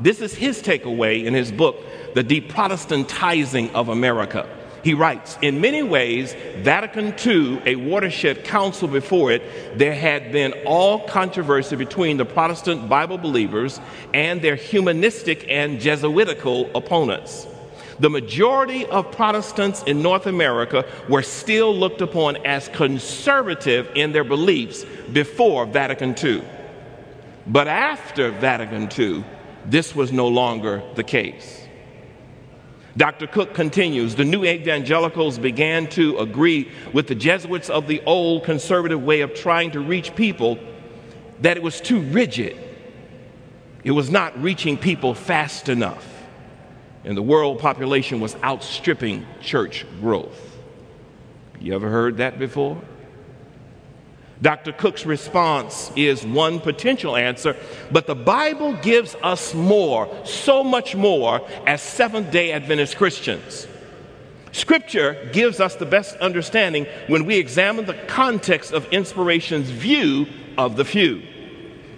This 0.00 0.20
is 0.20 0.34
his 0.34 0.62
takeaway 0.62 1.24
in 1.24 1.34
his 1.34 1.52
book, 1.52 1.76
The 2.14 2.24
Deprotestantizing 2.24 3.72
of 3.74 3.88
America. 3.88 4.48
He 4.82 4.92
writes, 4.92 5.38
in 5.40 5.60
many 5.60 5.82
ways, 5.82 6.34
Vatican 6.58 7.14
II, 7.24 7.60
a 7.64 7.76
watershed 7.76 8.44
council 8.44 8.88
before 8.88 9.32
it, 9.32 9.78
there 9.78 9.94
had 9.94 10.30
been 10.30 10.52
all 10.66 11.06
controversy 11.06 11.76
between 11.76 12.18
the 12.18 12.26
Protestant 12.26 12.88
Bible 12.88 13.16
believers 13.16 13.80
and 14.12 14.42
their 14.42 14.56
humanistic 14.56 15.46
and 15.48 15.80
Jesuitical 15.80 16.70
opponents 16.74 17.46
the 17.98 18.10
majority 18.10 18.86
of 18.86 19.12
Protestants 19.12 19.82
in 19.84 20.02
North 20.02 20.26
America 20.26 20.84
were 21.08 21.22
still 21.22 21.74
looked 21.74 22.00
upon 22.00 22.36
as 22.44 22.68
conservative 22.68 23.90
in 23.94 24.12
their 24.12 24.24
beliefs 24.24 24.84
before 25.12 25.66
Vatican 25.66 26.14
II. 26.22 26.42
But 27.46 27.68
after 27.68 28.30
Vatican 28.30 28.88
II, 28.96 29.24
this 29.66 29.94
was 29.94 30.12
no 30.12 30.28
longer 30.28 30.82
the 30.94 31.04
case. 31.04 31.60
Dr. 32.96 33.26
Cook 33.26 33.54
continues 33.54 34.14
the 34.14 34.24
new 34.24 34.44
evangelicals 34.44 35.38
began 35.38 35.88
to 35.88 36.18
agree 36.18 36.70
with 36.92 37.08
the 37.08 37.14
Jesuits 37.14 37.68
of 37.68 37.88
the 37.88 38.00
old 38.06 38.44
conservative 38.44 39.02
way 39.02 39.20
of 39.20 39.34
trying 39.34 39.72
to 39.72 39.80
reach 39.80 40.14
people 40.14 40.58
that 41.40 41.56
it 41.56 41.62
was 41.62 41.80
too 41.80 42.00
rigid. 42.00 42.56
It 43.82 43.90
was 43.90 44.10
not 44.10 44.40
reaching 44.40 44.78
people 44.78 45.14
fast 45.14 45.68
enough 45.68 46.13
and 47.04 47.16
the 47.16 47.22
world 47.22 47.58
population 47.58 48.20
was 48.20 48.34
outstripping 48.42 49.26
church 49.40 49.84
growth. 50.00 50.58
You 51.60 51.74
ever 51.74 51.88
heard 51.88 52.18
that 52.18 52.38
before? 52.38 52.80
Dr. 54.42 54.72
Cook's 54.72 55.06
response 55.06 55.90
is 55.96 56.26
one 56.26 56.60
potential 56.60 57.16
answer, 57.16 57.56
but 57.90 58.06
the 58.06 58.14
Bible 58.14 58.74
gives 58.74 59.14
us 59.22 59.54
more, 59.54 60.08
so 60.24 60.64
much 60.64 60.94
more, 60.94 61.40
as 61.66 61.80
Seventh 61.80 62.30
day 62.30 62.52
Adventist 62.52 62.96
Christians. 62.96 63.66
Scripture 64.52 65.30
gives 65.32 65.60
us 65.60 65.76
the 65.76 65.86
best 65.86 66.16
understanding 66.16 66.86
when 67.06 67.24
we 67.24 67.36
examine 67.36 67.86
the 67.86 67.94
context 68.06 68.72
of 68.72 68.86
inspiration's 68.92 69.70
view 69.70 70.26
of 70.58 70.76
the 70.76 70.84
few. 70.84 71.22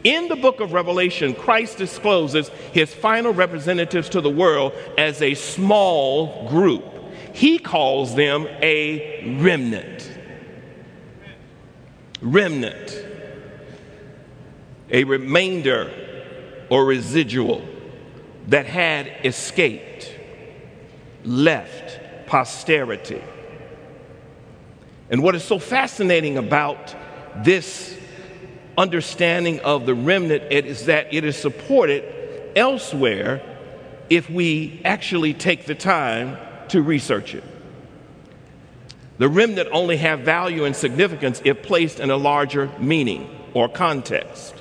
In 0.06 0.28
the 0.28 0.36
book 0.36 0.60
of 0.60 0.72
Revelation, 0.72 1.34
Christ 1.34 1.78
discloses 1.78 2.48
his 2.72 2.94
final 2.94 3.34
representatives 3.34 4.08
to 4.10 4.20
the 4.20 4.30
world 4.30 4.72
as 4.96 5.20
a 5.20 5.34
small 5.34 6.48
group. 6.48 6.84
He 7.34 7.58
calls 7.58 8.14
them 8.14 8.46
a 8.62 9.36
remnant. 9.40 10.08
Remnant. 12.22 13.04
A 14.90 15.02
remainder 15.02 15.90
or 16.70 16.84
residual 16.84 17.66
that 18.46 18.66
had 18.66 19.12
escaped, 19.24 20.16
left 21.24 21.98
posterity. 22.28 23.24
And 25.10 25.20
what 25.20 25.34
is 25.34 25.42
so 25.42 25.58
fascinating 25.58 26.38
about 26.38 26.94
this 27.44 27.95
understanding 28.78 29.60
of 29.60 29.86
the 29.86 29.94
remnant 29.94 30.52
is 30.52 30.86
that 30.86 31.12
it 31.12 31.24
is 31.24 31.36
supported 31.36 32.04
elsewhere 32.54 33.42
if 34.08 34.30
we 34.30 34.80
actually 34.84 35.34
take 35.34 35.66
the 35.66 35.74
time 35.74 36.36
to 36.68 36.82
research 36.82 37.34
it. 37.34 37.44
The 39.18 39.28
remnant 39.28 39.68
only 39.72 39.96
have 39.96 40.20
value 40.20 40.64
and 40.64 40.76
significance 40.76 41.40
if 41.44 41.62
placed 41.62 42.00
in 42.00 42.10
a 42.10 42.16
larger 42.16 42.70
meaning 42.78 43.28
or 43.54 43.68
context. 43.68 44.54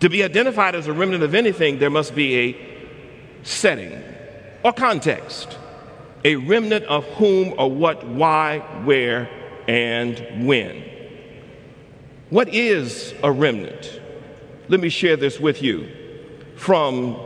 To 0.00 0.10
be 0.10 0.22
identified 0.22 0.74
as 0.74 0.86
a 0.86 0.92
remnant 0.92 1.22
of 1.22 1.34
anything, 1.34 1.78
there 1.78 1.90
must 1.90 2.14
be 2.14 2.38
a 2.38 2.56
setting 3.42 4.02
or 4.62 4.72
context 4.72 5.56
a 6.24 6.36
remnant 6.36 6.86
of 6.86 7.04
whom 7.04 7.54
or 7.58 7.70
what, 7.70 8.06
why, 8.06 8.58
where, 8.84 9.28
and 9.68 10.46
when. 10.46 10.82
What 12.34 12.48
is 12.48 13.14
a 13.22 13.30
remnant? 13.30 14.00
Let 14.66 14.80
me 14.80 14.88
share 14.88 15.16
this 15.16 15.38
with 15.38 15.62
you 15.62 15.88
from 16.56 17.16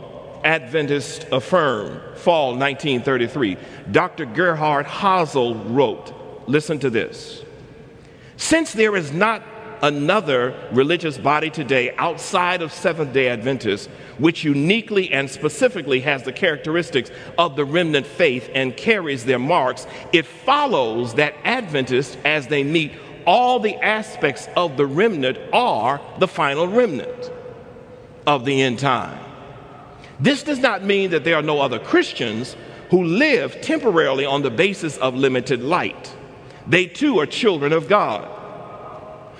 Adventist 0.43 1.25
Affirm, 1.31 1.99
fall 2.13 2.49
1933. 2.49 3.57
Dr. 3.89 4.27
Gerhard 4.27 4.85
Hasel 4.85 5.75
wrote, 5.75 6.13
listen 6.47 6.77
to 6.81 6.91
this. 6.91 7.43
Since 8.37 8.73
there 8.73 8.95
is 8.95 9.11
not 9.11 9.41
another 9.81 10.53
religious 10.73 11.17
body 11.17 11.49
today 11.49 11.95
outside 11.95 12.61
of 12.61 12.71
Seventh 12.71 13.11
day 13.11 13.29
Adventists 13.29 13.87
which 14.19 14.43
uniquely 14.43 15.11
and 15.11 15.27
specifically 15.27 16.01
has 16.01 16.21
the 16.21 16.33
characteristics 16.33 17.09
of 17.35 17.55
the 17.55 17.65
remnant 17.65 18.05
faith 18.05 18.47
and 18.53 18.77
carries 18.77 19.25
their 19.25 19.39
marks, 19.39 19.87
it 20.13 20.27
follows 20.27 21.15
that 21.15 21.33
Adventists, 21.45 22.15
as 22.23 22.45
they 22.45 22.63
meet 22.63 22.91
all 23.29 23.59
the 23.59 23.75
aspects 23.75 24.49
of 24.55 24.75
the 24.75 24.87
remnant, 24.87 25.37
are 25.53 26.01
the 26.17 26.27
final 26.27 26.67
remnant 26.67 27.31
of 28.25 28.43
the 28.43 28.59
end 28.59 28.79
time. 28.79 29.23
This 30.19 30.41
does 30.41 30.57
not 30.57 30.83
mean 30.83 31.11
that 31.11 31.23
there 31.23 31.35
are 31.35 31.43
no 31.43 31.61
other 31.61 31.77
Christians 31.77 32.55
who 32.89 33.03
live 33.03 33.61
temporarily 33.61 34.25
on 34.25 34.41
the 34.41 34.49
basis 34.49 34.97
of 34.97 35.13
limited 35.13 35.61
light. 35.61 36.11
They 36.65 36.87
too 36.87 37.19
are 37.19 37.27
children 37.27 37.71
of 37.71 37.87
God. 37.87 38.27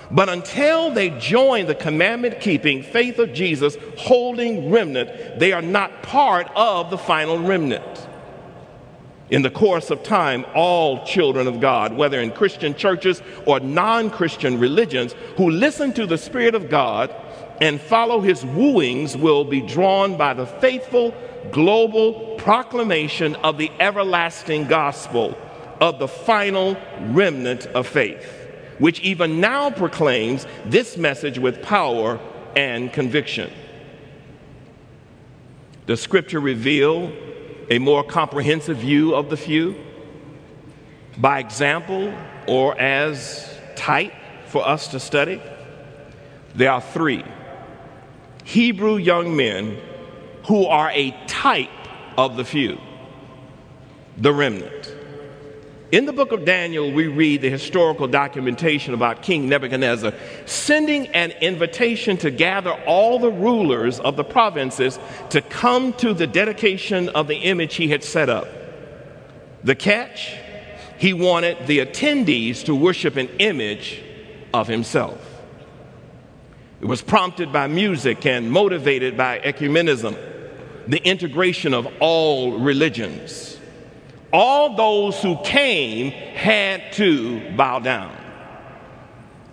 But 0.08 0.28
until 0.28 0.92
they 0.92 1.10
join 1.10 1.66
the 1.66 1.74
commandment 1.74 2.40
keeping 2.40 2.84
faith 2.84 3.18
of 3.18 3.32
Jesus 3.32 3.76
holding 3.98 4.70
remnant, 4.70 5.40
they 5.40 5.52
are 5.52 5.62
not 5.62 6.04
part 6.04 6.48
of 6.54 6.90
the 6.90 6.98
final 6.98 7.40
remnant. 7.40 8.08
In 9.30 9.42
the 9.42 9.50
course 9.50 9.90
of 9.90 10.02
time, 10.02 10.44
all 10.54 11.04
children 11.04 11.46
of 11.46 11.60
God, 11.60 11.92
whether 11.92 12.20
in 12.20 12.32
Christian 12.32 12.74
churches 12.74 13.22
or 13.46 13.60
non 13.60 14.10
Christian 14.10 14.58
religions, 14.58 15.14
who 15.36 15.50
listen 15.50 15.92
to 15.94 16.06
the 16.06 16.18
Spirit 16.18 16.54
of 16.54 16.68
God 16.68 17.14
and 17.60 17.80
follow 17.80 18.20
his 18.20 18.44
wooings, 18.44 19.16
will 19.16 19.44
be 19.44 19.60
drawn 19.60 20.16
by 20.16 20.34
the 20.34 20.46
faithful 20.46 21.14
global 21.52 22.34
proclamation 22.38 23.36
of 23.36 23.56
the 23.56 23.70
everlasting 23.78 24.66
gospel 24.66 25.38
of 25.80 25.98
the 25.98 26.08
final 26.08 26.76
remnant 27.12 27.66
of 27.66 27.86
faith 27.86 28.40
which 28.80 29.00
even 29.00 29.40
now 29.40 29.70
proclaims 29.70 30.46
this 30.64 30.96
message 30.96 31.38
with 31.38 31.62
power 31.62 32.18
and 32.56 32.92
conviction. 32.92 33.52
The 35.86 35.96
Scripture 35.96 36.40
reveal 36.40 37.12
a 37.70 37.78
more 37.78 38.02
comprehensive 38.02 38.78
view 38.78 39.14
of 39.14 39.30
the 39.30 39.36
few? 39.36 39.76
By 41.16 41.38
example 41.38 42.12
or 42.46 42.78
as 42.78 43.56
type 43.76 44.12
for 44.46 44.66
us 44.66 44.88
to 44.88 45.00
study? 45.00 45.40
There 46.54 46.70
are 46.70 46.80
three 46.80 47.24
Hebrew 48.44 48.96
young 48.96 49.36
men 49.36 49.78
who 50.46 50.66
are 50.66 50.90
a 50.90 51.12
type 51.28 51.70
of 52.18 52.36
the 52.36 52.44
few, 52.44 52.78
the 54.16 54.32
remnant. 54.32 54.79
In 55.92 56.06
the 56.06 56.12
book 56.12 56.30
of 56.30 56.44
Daniel, 56.44 56.92
we 56.92 57.08
read 57.08 57.40
the 57.40 57.50
historical 57.50 58.06
documentation 58.06 58.94
about 58.94 59.22
King 59.22 59.48
Nebuchadnezzar 59.48 60.12
sending 60.46 61.08
an 61.08 61.32
invitation 61.40 62.16
to 62.18 62.30
gather 62.30 62.70
all 62.86 63.18
the 63.18 63.32
rulers 63.32 63.98
of 63.98 64.14
the 64.16 64.22
provinces 64.22 65.00
to 65.30 65.40
come 65.40 65.92
to 65.94 66.14
the 66.14 66.28
dedication 66.28 67.08
of 67.08 67.26
the 67.26 67.38
image 67.38 67.74
he 67.74 67.88
had 67.88 68.04
set 68.04 68.28
up. 68.28 68.46
The 69.64 69.74
catch? 69.74 70.32
He 70.96 71.12
wanted 71.12 71.66
the 71.66 71.80
attendees 71.80 72.64
to 72.66 72.74
worship 72.74 73.16
an 73.16 73.28
image 73.40 74.00
of 74.54 74.68
himself. 74.68 75.18
It 76.80 76.86
was 76.86 77.02
prompted 77.02 77.52
by 77.52 77.66
music 77.66 78.24
and 78.26 78.52
motivated 78.52 79.16
by 79.16 79.40
ecumenism, 79.40 80.16
the 80.86 80.98
integration 81.04 81.74
of 81.74 81.88
all 81.98 82.60
religions 82.60 83.59
all 84.32 84.76
those 84.76 85.20
who 85.22 85.36
came 85.42 86.10
had 86.10 86.92
to 86.92 87.50
bow 87.56 87.80
down. 87.80 88.16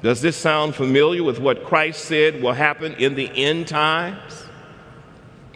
Does 0.04 0.22
this 0.22 0.38
sound 0.38 0.76
familiar 0.76 1.24
with 1.24 1.40
what 1.40 1.64
Christ 1.64 2.06
said 2.06 2.42
will 2.42 2.54
happen 2.54 2.94
in 2.94 3.16
the 3.16 3.30
end 3.36 3.68
times? 3.68 4.46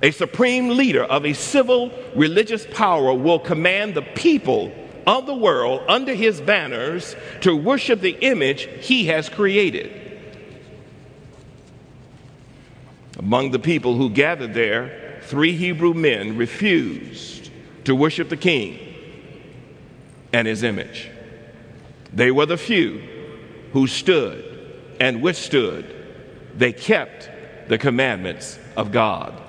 A 0.02 0.10
supreme 0.12 0.70
leader 0.70 1.04
of 1.04 1.26
a 1.26 1.34
civil 1.34 1.92
religious 2.16 2.66
power 2.74 3.14
will 3.14 3.38
command 3.38 3.94
the 3.94 4.02
people 4.02 4.74
of 5.06 5.28
the 5.28 5.36
world 5.36 5.84
under 5.88 6.14
his 6.16 6.42
banners 6.42 7.16
to 7.42 7.56
worship 7.56 8.02
the 8.02 8.18
image 8.22 8.68
he 8.82 9.06
has 9.06 9.30
created. 9.30 9.92
Among 13.20 13.52
the 13.52 13.60
people 13.60 13.96
who 13.96 14.10
gathered 14.10 14.56
there, 14.56 15.20
three 15.24 15.56
Hebrew 15.56 15.94
men 15.94 16.36
refused 16.36 17.52
to 17.84 17.94
worship 17.94 18.30
the 18.30 18.38
king 18.38 18.91
and 20.34 20.48
his 20.48 20.64
image. 20.64 21.10
They 22.14 22.32
were 22.32 22.46
the 22.46 22.58
few 22.58 23.02
who 23.74 23.88
stood 23.88 24.96
and 25.00 25.22
withstood. 25.22 25.96
They 26.56 26.74
kept 26.74 27.30
the 27.68 27.78
commandments 27.78 28.60
of 28.76 28.92
God. 28.92 29.42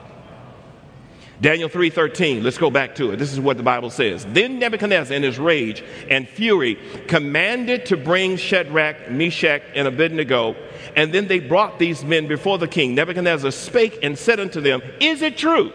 Daniel 1.40 1.68
3:13, 1.68 2.45
let's 2.45 2.57
go 2.57 2.71
back 2.71 2.95
to 2.95 3.11
it. 3.11 3.16
This 3.16 3.33
is 3.33 3.40
what 3.40 3.57
the 3.57 3.64
Bible 3.64 3.90
says. 3.90 4.25
Then 4.31 4.61
Nebuchadnezzar 4.61 5.16
in 5.16 5.25
his 5.25 5.40
rage 5.40 5.83
and 6.09 6.29
fury 6.29 6.79
commanded 7.09 7.87
to 7.87 7.97
bring 7.97 8.37
Shadrach, 8.37 9.11
Meshach, 9.11 9.62
and 9.75 9.88
Abednego, 9.88 10.55
and 10.95 11.12
then 11.12 11.27
they 11.27 11.40
brought 11.40 11.81
these 11.81 12.05
men 12.05 12.29
before 12.29 12.59
the 12.59 12.68
king. 12.68 12.95
Nebuchadnezzar 12.95 13.51
spake 13.51 13.99
and 14.05 14.16
said 14.16 14.38
unto 14.38 14.61
them, 14.61 14.83
Is 15.01 15.21
it 15.21 15.37
true 15.37 15.73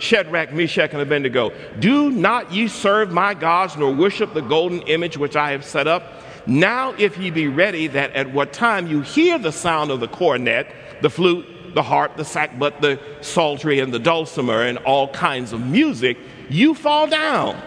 Shadrach, 0.00 0.52
Meshach, 0.52 0.92
and 0.92 1.02
Abednego, 1.02 1.52
Do 1.78 2.10
not 2.10 2.52
ye 2.52 2.68
serve 2.68 3.10
my 3.12 3.34
gods, 3.34 3.76
nor 3.76 3.92
worship 3.92 4.34
the 4.34 4.40
golden 4.40 4.82
image 4.82 5.16
which 5.16 5.36
I 5.36 5.52
have 5.52 5.64
set 5.64 5.86
up. 5.86 6.02
Now, 6.46 6.94
if 6.98 7.18
ye 7.18 7.30
be 7.30 7.48
ready, 7.48 7.86
that 7.88 8.12
at 8.12 8.32
what 8.32 8.52
time 8.52 8.86
you 8.86 9.02
hear 9.02 9.38
the 9.38 9.52
sound 9.52 9.90
of 9.90 10.00
the 10.00 10.08
cornet, 10.08 10.66
the 11.02 11.10
flute, 11.10 11.46
the 11.74 11.82
harp, 11.82 12.16
the 12.16 12.22
sackbut, 12.22 12.80
the 12.80 12.98
psaltery, 13.20 13.80
and 13.80 13.92
the 13.92 13.98
dulcimer, 13.98 14.62
and 14.62 14.78
all 14.78 15.08
kinds 15.08 15.52
of 15.52 15.64
music, 15.64 16.18
you 16.48 16.74
fall 16.74 17.06
down 17.06 17.60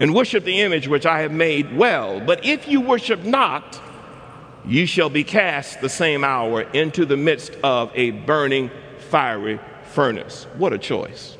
and 0.00 0.14
worship 0.14 0.44
the 0.44 0.60
image 0.60 0.88
which 0.88 1.06
I 1.06 1.20
have 1.20 1.30
made 1.30 1.76
well. 1.76 2.20
But 2.20 2.44
if 2.44 2.66
you 2.66 2.80
worship 2.80 3.22
not, 3.22 3.80
you 4.64 4.86
shall 4.86 5.10
be 5.10 5.24
cast 5.24 5.80
the 5.80 5.88
same 5.88 6.24
hour 6.24 6.62
into 6.62 7.04
the 7.04 7.16
midst 7.16 7.52
of 7.62 7.92
a 7.94 8.10
burning 8.10 8.70
fiery 9.10 9.60
furnace. 9.84 10.46
What 10.56 10.72
a 10.72 10.78
choice. 10.78 11.36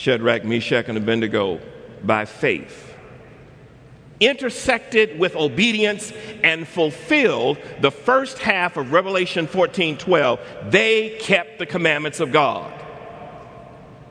Shadrach, 0.00 0.44
Meshach, 0.44 0.88
and 0.88 0.96
Abednego 0.96 1.60
by 2.02 2.24
faith 2.24 2.86
intersected 4.20 5.18
with 5.18 5.34
obedience 5.34 6.12
and 6.42 6.68
fulfilled 6.68 7.58
the 7.80 7.90
first 7.90 8.38
half 8.38 8.76
of 8.76 8.92
Revelation 8.92 9.46
14 9.46 9.96
12, 9.96 10.40
they 10.68 11.16
kept 11.20 11.58
the 11.58 11.66
commandments 11.66 12.20
of 12.20 12.30
God. 12.30 12.72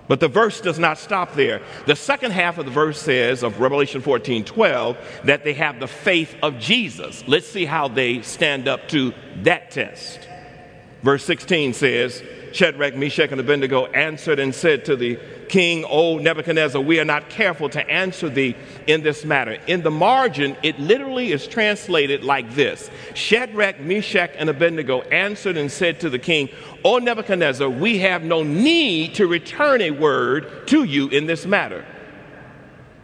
But 0.07 0.19
the 0.19 0.27
verse 0.27 0.59
does 0.59 0.79
not 0.79 0.97
stop 0.97 1.35
there. 1.35 1.61
The 1.85 1.95
second 1.95 2.31
half 2.31 2.57
of 2.57 2.65
the 2.65 2.71
verse 2.71 2.99
says 2.99 3.43
of 3.43 3.59
Revelation 3.59 4.01
14 4.01 4.43
12 4.45 4.97
that 5.25 5.43
they 5.43 5.53
have 5.53 5.79
the 5.79 5.87
faith 5.87 6.35
of 6.41 6.57
Jesus. 6.57 7.23
Let's 7.27 7.47
see 7.47 7.65
how 7.65 7.87
they 7.87 8.23
stand 8.23 8.67
up 8.67 8.87
to 8.89 9.13
that 9.43 9.69
test. 9.69 10.27
Verse 11.03 11.23
16 11.23 11.73
says, 11.73 12.23
Shadrach, 12.51 12.95
Meshach, 12.95 13.31
and 13.31 13.39
Abednego 13.39 13.85
answered 13.85 14.39
and 14.39 14.53
said 14.53 14.85
to 14.85 14.95
the 14.95 15.17
king, 15.49 15.83
O 15.89 16.17
Nebuchadnezzar, 16.17 16.81
we 16.81 16.99
are 16.99 17.05
not 17.05 17.29
careful 17.29 17.67
to 17.69 17.89
answer 17.89 18.29
thee 18.29 18.55
in 18.87 19.03
this 19.03 19.25
matter. 19.25 19.57
In 19.67 19.81
the 19.81 19.91
margin, 19.91 20.55
it 20.63 20.79
literally 20.79 21.31
is 21.31 21.47
translated 21.47 22.23
like 22.23 22.53
this 22.55 22.89
Shadrach, 23.15 23.79
Meshach, 23.79 24.31
and 24.35 24.49
Abednego 24.49 25.01
answered 25.01 25.57
and 25.57 25.71
said 25.71 25.99
to 25.99 26.09
the 26.09 26.19
king, 26.19 26.49
O 26.85 26.99
Nebuchadnezzar, 26.99 27.69
we 27.69 27.97
have 27.99 28.23
no 28.23 28.43
need 28.43 29.15
to 29.15 29.27
return 29.27 29.81
a 29.81 29.91
word 29.91 30.67
to 30.67 30.83
you 30.83 31.09
in 31.09 31.25
this 31.25 31.45
matter. 31.45 31.85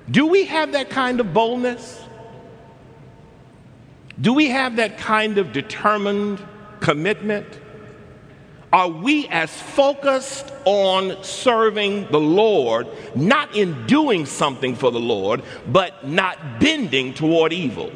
Do 0.10 0.27
we 0.27 0.45
have 0.45 0.73
that 0.73 0.89
kind 0.89 1.19
of 1.19 1.34
boldness? 1.34 2.01
Do 4.21 4.34
we 4.34 4.49
have 4.49 4.77
that 4.77 4.97
kind 4.97 5.38
of 5.38 5.51
determined 5.51 6.39
commitment? 6.79 7.60
Are 8.75 8.89
we 8.89 9.25
as 9.29 9.49
focused 9.49 10.51
on 10.65 11.23
serving 11.23 12.11
the 12.11 12.19
Lord, 12.19 12.88
not 13.15 13.55
in 13.55 13.88
doing 13.88 14.25
something 14.25 14.75
for 14.75 14.91
the 14.91 14.99
Lord, 14.99 15.43
but 15.65 16.05
not 16.05 16.59
bending 16.59 17.13
toward 17.13 17.53
evil? 17.53 17.89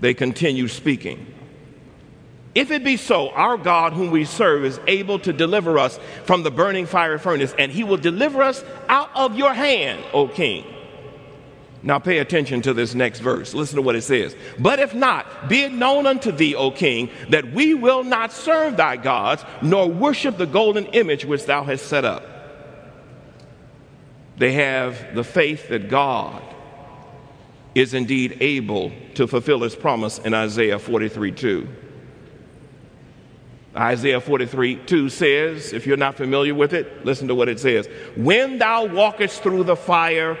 They 0.00 0.14
continue 0.14 0.68
speaking. 0.68 1.26
If 2.54 2.70
it 2.70 2.82
be 2.82 2.96
so, 2.96 3.28
our 3.28 3.58
God, 3.58 3.92
whom 3.92 4.10
we 4.10 4.24
serve, 4.24 4.64
is 4.64 4.80
able 4.86 5.18
to 5.18 5.34
deliver 5.34 5.78
us 5.78 6.00
from 6.24 6.44
the 6.44 6.50
burning 6.50 6.86
fiery 6.86 7.18
furnace, 7.18 7.54
and 7.58 7.70
he 7.70 7.84
will 7.84 7.98
deliver 7.98 8.42
us 8.42 8.64
out 8.88 9.10
of 9.14 9.36
your 9.36 9.52
hand, 9.52 10.02
O 10.14 10.28
king. 10.28 10.64
Now 11.82 11.98
pay 11.98 12.18
attention 12.18 12.62
to 12.62 12.74
this 12.74 12.94
next 12.94 13.20
verse. 13.20 13.54
Listen 13.54 13.76
to 13.76 13.82
what 13.82 13.96
it 13.96 14.02
says. 14.02 14.36
But 14.58 14.78
if 14.78 14.94
not, 14.94 15.48
be 15.48 15.62
it 15.62 15.72
known 15.72 16.06
unto 16.06 16.30
thee, 16.30 16.54
O 16.54 16.70
king, 16.70 17.10
that 17.30 17.52
we 17.52 17.74
will 17.74 18.04
not 18.04 18.32
serve 18.32 18.76
thy 18.76 18.96
gods, 18.96 19.44
nor 19.62 19.88
worship 19.88 20.36
the 20.36 20.46
golden 20.46 20.86
image 20.86 21.24
which 21.24 21.44
thou 21.46 21.64
hast 21.64 21.86
set 21.86 22.04
up. 22.04 22.24
They 24.36 24.52
have 24.52 25.14
the 25.14 25.24
faith 25.24 25.68
that 25.68 25.88
God 25.88 26.42
is 27.74 27.94
indeed 27.94 28.38
able 28.40 28.92
to 29.14 29.26
fulfill 29.26 29.60
his 29.60 29.74
promise 29.74 30.18
in 30.18 30.34
Isaiah 30.34 30.78
43 30.78 31.32
2. 31.32 31.68
Isaiah 33.74 34.20
43 34.20 34.76
2 34.76 35.08
says, 35.08 35.72
if 35.72 35.86
you're 35.86 35.96
not 35.96 36.16
familiar 36.16 36.54
with 36.54 36.74
it, 36.74 37.04
listen 37.04 37.28
to 37.28 37.34
what 37.34 37.48
it 37.48 37.58
says. 37.58 37.88
When 38.16 38.58
thou 38.58 38.84
walkest 38.84 39.42
through 39.42 39.64
the 39.64 39.76
fire, 39.76 40.38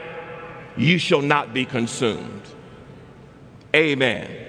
you 0.76 0.98
shall 0.98 1.22
not 1.22 1.52
be 1.52 1.64
consumed. 1.64 2.42
Amen. 3.74 4.42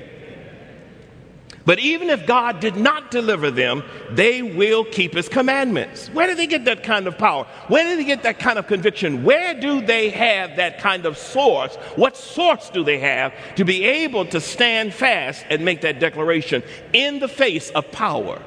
But 1.66 1.80
even 1.80 2.10
if 2.10 2.26
God 2.26 2.60
did 2.60 2.76
not 2.76 3.10
deliver 3.10 3.50
them, 3.50 3.84
they 4.12 4.42
will 4.42 4.84
keep 4.84 5.14
his 5.14 5.30
commandments. 5.30 6.10
Where 6.10 6.28
do 6.28 6.36
they 6.36 6.48
get 6.48 6.66
that 6.66 6.84
kind 6.84 7.08
of 7.08 7.18
power? 7.18 7.46
Where 7.70 7.86
do 7.86 7.96
they 7.96 8.04
get 8.04 8.24
that 8.24 8.40
kind 8.40 8.60
of 8.60 8.68
conviction? 8.68 9.24
Where 9.24 9.58
do 9.60 9.80
they 9.80 10.10
have 10.10 10.58
that 10.58 10.80
kind 10.80 11.06
of 11.06 11.18
source? 11.18 11.76
What 11.96 12.18
source 12.18 12.70
do 12.70 12.84
they 12.84 13.00
have 13.00 13.34
to 13.56 13.64
be 13.64 13.86
able 13.86 14.26
to 14.26 14.42
stand 14.42 14.94
fast 14.94 15.46
and 15.50 15.64
make 15.64 15.82
that 15.82 16.00
declaration 16.00 16.64
in 16.92 17.20
the 17.20 17.30
face 17.30 17.70
of 17.70 17.90
power? 17.92 18.42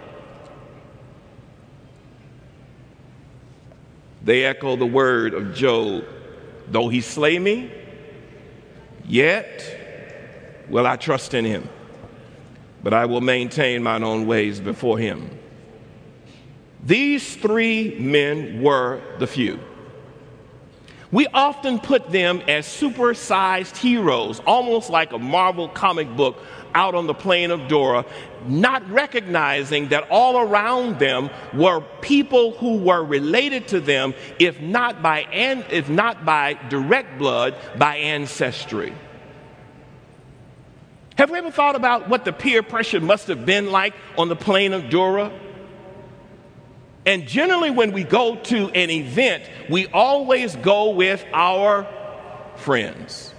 They 4.22 4.44
echo 4.44 4.76
the 4.76 4.86
word 4.86 5.32
of 5.32 5.54
Job 5.54 6.04
Though 6.68 6.88
he 6.88 7.00
slay 7.00 7.38
me, 7.38 7.70
yet 9.06 9.64
will 10.68 10.86
I 10.86 10.96
trust 10.96 11.34
in 11.34 11.44
him. 11.44 11.68
But 12.82 12.94
I 12.94 13.06
will 13.06 13.20
maintain 13.20 13.82
mine 13.82 14.02
own 14.02 14.26
ways 14.26 14.60
before 14.60 14.98
him. 14.98 15.30
These 16.84 17.36
three 17.36 17.96
men 17.98 18.62
were 18.62 19.00
the 19.18 19.26
few. 19.26 19.58
We 21.12 21.26
often 21.28 21.78
put 21.78 22.10
them 22.10 22.42
as 22.48 22.66
supersized 22.66 23.76
heroes, 23.76 24.40
almost 24.40 24.90
like 24.90 25.12
a 25.12 25.18
Marvel 25.18 25.68
comic 25.68 26.14
book 26.16 26.42
out 26.74 26.94
on 26.94 27.06
the 27.06 27.14
plain 27.14 27.50
of 27.50 27.68
Dura, 27.68 28.04
not 28.48 28.88
recognizing 28.90 29.88
that 29.88 30.08
all 30.10 30.38
around 30.38 30.98
them 30.98 31.30
were 31.54 31.80
people 32.00 32.52
who 32.52 32.78
were 32.78 33.04
related 33.04 33.68
to 33.68 33.80
them, 33.80 34.14
if 34.38 34.60
not 34.60 35.02
by, 35.02 35.20
an, 35.32 35.64
if 35.70 35.88
not 35.88 36.24
by 36.24 36.54
direct 36.68 37.18
blood, 37.18 37.54
by 37.78 37.96
ancestry. 37.96 38.92
Have 41.16 41.30
we 41.30 41.38
ever 41.38 41.50
thought 41.50 41.76
about 41.76 42.08
what 42.08 42.24
the 42.24 42.32
peer 42.32 42.62
pressure 42.62 43.00
must 43.00 43.28
have 43.28 43.46
been 43.46 43.72
like 43.72 43.94
on 44.18 44.28
the 44.28 44.36
plain 44.36 44.72
of 44.72 44.90
Dura? 44.90 45.32
And 47.06 47.26
generally, 47.26 47.70
when 47.70 47.92
we 47.92 48.02
go 48.02 48.36
to 48.36 48.68
an 48.70 48.90
event, 48.90 49.44
we 49.70 49.86
always 49.86 50.56
go 50.56 50.90
with 50.90 51.24
our 51.32 51.86
friends. 52.56 53.32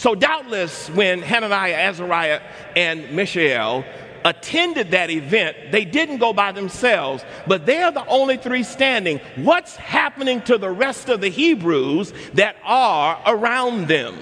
So, 0.00 0.14
doubtless, 0.14 0.88
when 0.88 1.20
Hananiah, 1.20 1.74
Azariah, 1.74 2.40
and 2.74 3.12
Mishael 3.12 3.84
attended 4.24 4.92
that 4.92 5.10
event, 5.10 5.72
they 5.72 5.84
didn't 5.84 6.20
go 6.20 6.32
by 6.32 6.52
themselves, 6.52 7.22
but 7.46 7.66
they're 7.66 7.90
the 7.90 8.06
only 8.06 8.38
three 8.38 8.62
standing. 8.62 9.20
What's 9.36 9.76
happening 9.76 10.40
to 10.44 10.56
the 10.56 10.70
rest 10.70 11.10
of 11.10 11.20
the 11.20 11.28
Hebrews 11.28 12.14
that 12.32 12.56
are 12.64 13.20
around 13.26 13.88
them? 13.88 14.16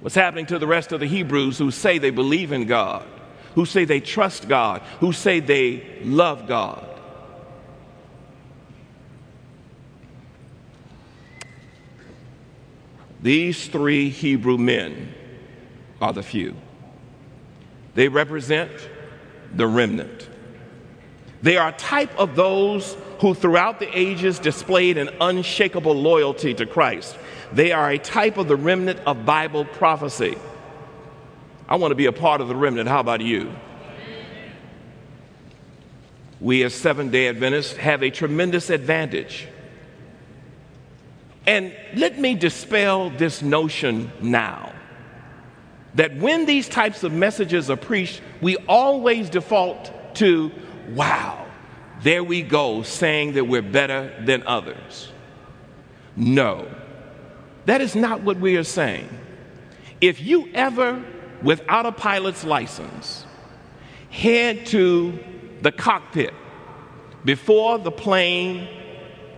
What's 0.00 0.14
happening 0.14 0.46
to 0.46 0.58
the 0.58 0.66
rest 0.66 0.90
of 0.92 1.00
the 1.00 1.06
Hebrews 1.06 1.58
who 1.58 1.70
say 1.70 1.98
they 1.98 2.08
believe 2.08 2.52
in 2.52 2.64
God, 2.64 3.06
who 3.54 3.66
say 3.66 3.84
they 3.84 4.00
trust 4.00 4.48
God, 4.48 4.80
who 5.00 5.12
say 5.12 5.40
they 5.40 6.00
love 6.04 6.48
God? 6.48 6.89
These 13.22 13.68
three 13.68 14.08
Hebrew 14.08 14.56
men 14.56 15.14
are 16.00 16.12
the 16.12 16.22
few. 16.22 16.56
They 17.94 18.08
represent 18.08 18.70
the 19.54 19.66
remnant. 19.66 20.28
They 21.42 21.56
are 21.56 21.68
a 21.68 21.72
type 21.72 22.16
of 22.18 22.36
those 22.36 22.96
who 23.20 23.34
throughout 23.34 23.80
the 23.80 23.98
ages 23.98 24.38
displayed 24.38 24.96
an 24.96 25.10
unshakable 25.20 25.94
loyalty 25.94 26.54
to 26.54 26.66
Christ. 26.66 27.16
They 27.52 27.72
are 27.72 27.90
a 27.90 27.98
type 27.98 28.36
of 28.38 28.48
the 28.48 28.56
remnant 28.56 29.00
of 29.06 29.26
Bible 29.26 29.64
prophecy. 29.64 30.36
I 31.68 31.76
want 31.76 31.92
to 31.92 31.96
be 31.96 32.06
a 32.06 32.12
part 32.12 32.40
of 32.40 32.48
the 32.48 32.56
remnant. 32.56 32.88
How 32.88 33.00
about 33.00 33.20
you? 33.20 33.52
We, 36.40 36.62
as 36.62 36.74
Seventh 36.74 37.12
day 37.12 37.28
Adventists, 37.28 37.76
have 37.76 38.02
a 38.02 38.10
tremendous 38.10 38.70
advantage 38.70 39.46
and 41.46 41.74
let 41.94 42.18
me 42.18 42.34
dispel 42.34 43.10
this 43.10 43.42
notion 43.42 44.12
now 44.20 44.72
that 45.94 46.16
when 46.16 46.46
these 46.46 46.68
types 46.68 47.02
of 47.02 47.12
messages 47.12 47.70
are 47.70 47.76
preached, 47.76 48.22
we 48.40 48.56
always 48.68 49.28
default 49.28 49.90
to, 50.16 50.52
wow, 50.90 51.46
there 52.02 52.22
we 52.22 52.42
go, 52.42 52.82
saying 52.82 53.32
that 53.32 53.44
we're 53.44 53.62
better 53.62 54.14
than 54.24 54.46
others. 54.46 55.12
No, 56.16 56.68
that 57.66 57.80
is 57.80 57.94
not 57.94 58.22
what 58.22 58.38
we 58.38 58.56
are 58.56 58.64
saying. 58.64 59.08
If 60.00 60.20
you 60.20 60.48
ever, 60.54 61.02
without 61.42 61.86
a 61.86 61.92
pilot's 61.92 62.44
license, 62.44 63.26
head 64.10 64.66
to 64.66 65.18
the 65.62 65.72
cockpit 65.72 66.32
before 67.24 67.78
the 67.78 67.90
plane 67.90 68.68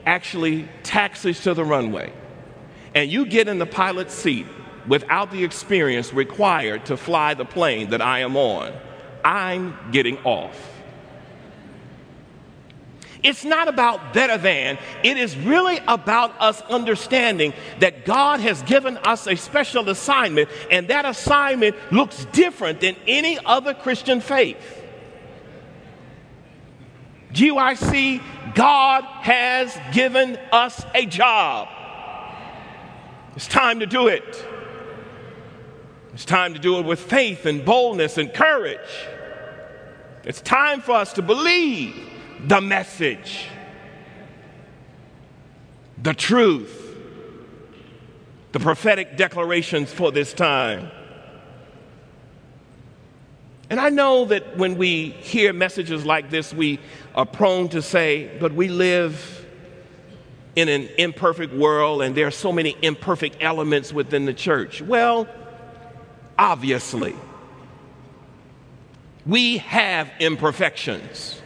actually 0.06 0.68
taxis 0.82 1.42
to 1.42 1.54
the 1.54 1.64
runway, 1.64 2.12
and 2.94 3.10
you 3.10 3.26
get 3.26 3.48
in 3.48 3.58
the 3.58 3.66
pilot's 3.66 4.14
seat 4.14 4.46
without 4.86 5.30
the 5.30 5.44
experience 5.44 6.12
required 6.12 6.86
to 6.86 6.96
fly 6.96 7.34
the 7.34 7.44
plane 7.44 7.90
that 7.90 8.02
I 8.02 8.20
am 8.20 8.36
on, 8.36 8.72
I'm 9.24 9.76
getting 9.92 10.18
off. 10.18 10.70
It's 13.22 13.44
not 13.44 13.68
about 13.68 14.12
better 14.12 14.36
than. 14.36 14.78
It 15.04 15.16
is 15.16 15.36
really 15.36 15.78
about 15.86 16.40
us 16.40 16.60
understanding 16.62 17.52
that 17.78 18.04
God 18.04 18.40
has 18.40 18.60
given 18.62 18.96
us 18.98 19.28
a 19.28 19.36
special 19.36 19.88
assignment, 19.88 20.48
and 20.72 20.88
that 20.88 21.04
assignment 21.04 21.76
looks 21.92 22.24
different 22.32 22.80
than 22.80 22.96
any 23.06 23.38
other 23.44 23.74
Christian 23.74 24.20
faith. 24.20 24.81
GYC, 27.32 28.22
God 28.54 29.04
has 29.04 29.78
given 29.92 30.36
us 30.52 30.84
a 30.94 31.06
job. 31.06 31.68
It's 33.34 33.48
time 33.48 33.80
to 33.80 33.86
do 33.86 34.08
it. 34.08 34.46
It's 36.12 36.26
time 36.26 36.52
to 36.52 36.60
do 36.60 36.78
it 36.78 36.84
with 36.84 37.00
faith 37.00 37.46
and 37.46 37.64
boldness 37.64 38.18
and 38.18 38.32
courage. 38.32 38.78
It's 40.24 40.42
time 40.42 40.82
for 40.82 40.92
us 40.92 41.14
to 41.14 41.22
believe 41.22 41.96
the 42.46 42.60
message, 42.60 43.46
the 46.00 46.12
truth, 46.12 46.78
the 48.52 48.60
prophetic 48.60 49.16
declarations 49.16 49.90
for 49.90 50.12
this 50.12 50.34
time. 50.34 50.90
And 53.70 53.80
I 53.80 53.88
know 53.88 54.26
that 54.26 54.58
when 54.58 54.76
we 54.76 55.10
hear 55.10 55.54
messages 55.54 56.04
like 56.04 56.28
this, 56.28 56.52
we 56.52 56.78
are 57.14 57.26
prone 57.26 57.68
to 57.70 57.82
say, 57.82 58.30
but 58.40 58.52
we 58.52 58.68
live 58.68 59.46
in 60.56 60.68
an 60.68 60.88
imperfect 60.98 61.52
world 61.52 62.02
and 62.02 62.14
there 62.14 62.26
are 62.26 62.32
so 62.32 62.52
many 62.52 62.76
imperfect 62.82 63.36
elements 63.40 63.92
within 63.92 64.24
the 64.24 64.34
church. 64.34 64.82
Well, 64.82 65.26
obviously, 66.38 67.14
we 69.26 69.58
have 69.58 70.10
imperfections. 70.20 71.40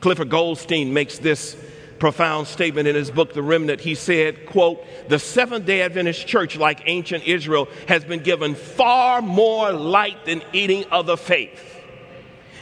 Clifford 0.00 0.30
Goldstein 0.30 0.94
makes 0.94 1.18
this 1.18 1.56
profound 1.98 2.46
statement 2.46 2.88
in 2.88 2.94
his 2.94 3.10
book 3.10 3.34
the 3.34 3.42
remnant 3.42 3.78
he 3.78 3.94
said 3.94 4.46
quote 4.46 4.82
the 5.10 5.18
seventh 5.18 5.66
day 5.66 5.82
adventist 5.82 6.26
church 6.26 6.56
like 6.56 6.80
ancient 6.86 7.22
israel 7.24 7.68
has 7.88 8.02
been 8.04 8.22
given 8.22 8.54
far 8.54 9.20
more 9.20 9.70
light 9.70 10.24
than 10.24 10.40
any 10.54 10.88
other 10.90 11.14
faith 11.14 11.79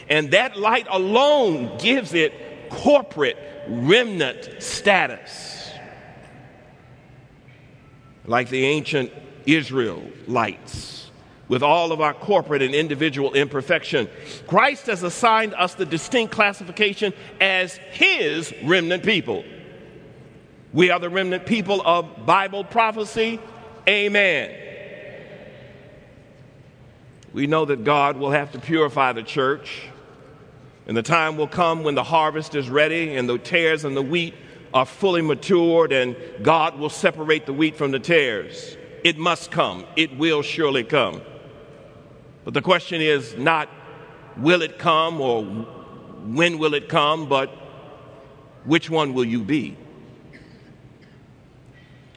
and 0.09 0.31
that 0.31 0.57
light 0.57 0.87
alone 0.89 1.77
gives 1.77 2.13
it 2.13 2.33
corporate 2.69 3.37
remnant 3.67 4.49
status 4.59 5.71
like 8.25 8.49
the 8.49 8.65
ancient 8.65 9.11
israelites 9.45 11.09
with 11.47 11.63
all 11.63 11.91
of 11.91 11.99
our 11.99 12.13
corporate 12.13 12.61
and 12.61 12.75
individual 12.75 13.33
imperfection. 13.33 14.07
Christ 14.47 14.85
has 14.85 15.01
assigned 15.01 15.55
us 15.55 15.73
the 15.73 15.85
distinct 15.85 16.31
classification 16.31 17.11
as 17.41 17.75
His 17.91 18.53
remnant 18.63 19.03
people. 19.03 19.43
We 20.71 20.91
are 20.91 20.99
the 20.99 21.09
remnant 21.09 21.47
people 21.47 21.81
of 21.83 22.27
Bible 22.27 22.63
prophecy. 22.63 23.39
Amen. 23.87 24.55
We 27.33 27.47
know 27.47 27.65
that 27.65 27.83
God 27.83 28.17
will 28.17 28.31
have 28.31 28.51
to 28.51 28.59
purify 28.59 29.13
the 29.13 29.23
church, 29.23 29.87
and 30.89 30.97
the 30.97 31.03
time 31.03 31.37
will 31.37 31.47
come 31.47 31.83
when 31.83 31.93
the 31.93 32.03
harvest 32.03 32.55
is 32.55 32.67
ready 32.67 33.15
and 33.15 33.29
the 33.29 33.37
tares 33.37 33.85
and 33.85 33.95
the 33.95 34.01
wheat 34.01 34.33
are 34.73 34.87
fully 34.87 35.21
matured, 35.21 35.91
and 35.91 36.15
God 36.41 36.79
will 36.79 36.89
separate 36.89 37.45
the 37.45 37.53
wheat 37.53 37.75
from 37.75 37.91
the 37.91 37.99
tares. 37.99 38.75
It 39.03 39.15
must 39.15 39.51
come, 39.51 39.85
it 39.95 40.17
will 40.17 40.41
surely 40.41 40.83
come. 40.83 41.21
But 42.43 42.55
the 42.55 42.63
question 42.63 43.01
is 43.01 43.37
not 43.37 43.69
will 44.35 44.63
it 44.63 44.79
come 44.79 45.21
or 45.21 45.43
when 45.43 46.57
will 46.57 46.73
it 46.73 46.89
come, 46.89 47.29
but 47.29 47.49
which 48.65 48.89
one 48.89 49.13
will 49.13 49.25
you 49.25 49.43
be? 49.43 49.77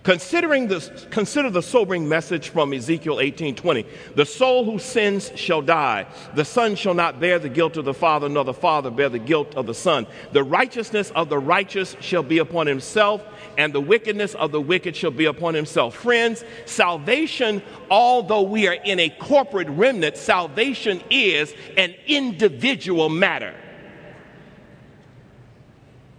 Considering 0.03 0.69
consider 1.11 1.49
the 1.49 1.63
sobering 1.63 2.09
message 2.09 2.49
from 2.49 2.73
Ezekiel 2.73 3.21
18:20. 3.21 3.87
The 4.17 4.27
soul 4.27 4.65
who 4.65 4.81
sins 4.81 5.31
shall 5.37 5.63
die. 5.63 6.07
The 6.35 6.45
son 6.45 6.75
shall 6.75 6.95
not 6.95 7.21
bear 7.21 7.39
the 7.39 7.49
guilt 7.49 7.77
of 7.77 7.85
the 7.85 7.95
father, 7.95 8.29
nor 8.29 8.45
the 8.45 8.53
father 8.53 8.91
bear 8.91 9.09
the 9.09 9.21
guilt 9.21 9.55
of 9.55 9.67
the 9.67 9.75
son. 9.75 10.09
The 10.33 10.43
righteousness 10.43 11.13
of 11.15 11.29
the 11.29 11.39
righteous 11.39 11.97
shall 12.01 12.25
be 12.25 12.39
upon 12.39 12.67
himself, 12.67 13.23
and 13.57 13.73
the 13.73 13.81
wickedness 13.81 14.35
of 14.35 14.51
the 14.51 14.61
wicked 14.61 14.97
shall 14.97 15.13
be 15.13 15.27
upon 15.27 15.55
himself. 15.55 15.95
Friends, 15.95 16.45
salvation, 16.65 17.63
although 17.89 18.43
we 18.43 18.67
are 18.67 18.79
in 18.85 18.99
a 18.99 19.09
corporate 19.09 19.69
remnant, 19.69 20.17
salvation 20.17 21.01
is 21.11 21.55
an 21.77 21.95
individual 22.09 23.09
matter. 23.09 23.55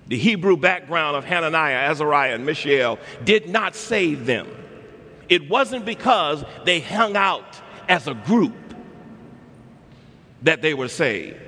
The 0.08 0.18
Hebrew 0.18 0.58
background 0.58 1.16
of 1.16 1.26
Hananiah, 1.26 1.90
Azariah, 1.90 2.36
and 2.36 2.46
Mishael 2.46 3.00
did 3.24 3.50
not 3.50 3.76
save 3.76 4.26
them. 4.26 4.48
It 5.30 5.50
wasn't 5.50 5.86
because 5.86 6.44
they 6.66 6.80
hung 6.80 7.16
out 7.16 7.60
as 7.88 8.08
a 8.08 8.14
group 8.14 8.54
that 10.42 10.62
they 10.62 10.74
were 10.74 10.90
saved. 10.90 11.40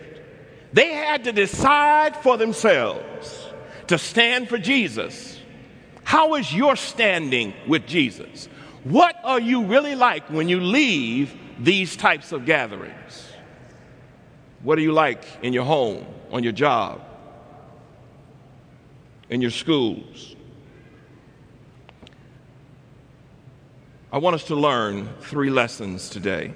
They 0.74 0.94
had 0.94 1.26
to 1.26 1.32
decide 1.32 2.16
for 2.18 2.38
themselves 2.38 3.48
to 3.88 3.98
stand 3.98 4.50
for 4.50 4.58
Jesus. 4.58 5.40
How 6.04 6.36
is 6.36 6.54
your 6.54 6.76
standing 6.76 7.54
with 7.68 7.86
Jesus? 7.86 8.48
What 8.84 9.16
are 9.24 9.40
you 9.40 9.64
really 9.64 9.96
like 9.96 10.30
when 10.30 10.50
you 10.50 10.60
leave 10.60 11.34
these 11.60 11.96
types 11.96 12.32
of 12.32 12.46
gatherings? 12.46 13.28
What 14.64 14.78
are 14.78 14.82
you 14.82 14.92
like 14.92 15.24
in 15.42 15.54
your 15.54 15.64
home, 15.64 16.06
on 16.32 16.44
your 16.44 16.54
job? 16.54 17.02
In 19.30 19.42
your 19.42 19.52
schools. 19.52 20.36
I 24.12 24.18
want 24.18 24.36
us 24.36 24.46
to 24.46 24.56
learn 24.56 25.10
three 25.22 25.50
lessons 25.50 26.10
today 26.10 26.54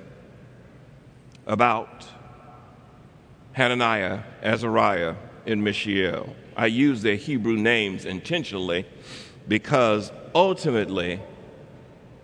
about 1.46 2.06
Hananiah, 3.54 4.22
Azariah, 4.42 5.16
and 5.46 5.64
Mishael. 5.64 6.34
I 6.56 6.68
use 6.68 7.02
their 7.02 7.16
Hebrew 7.16 7.58
names 7.58 8.06
intentionally 8.06 8.86
because 9.48 10.12
ultimately 10.36 11.20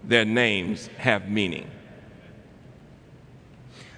their 0.04 0.26
names 0.26 0.88
have 0.98 1.30
meaning. 1.30 1.70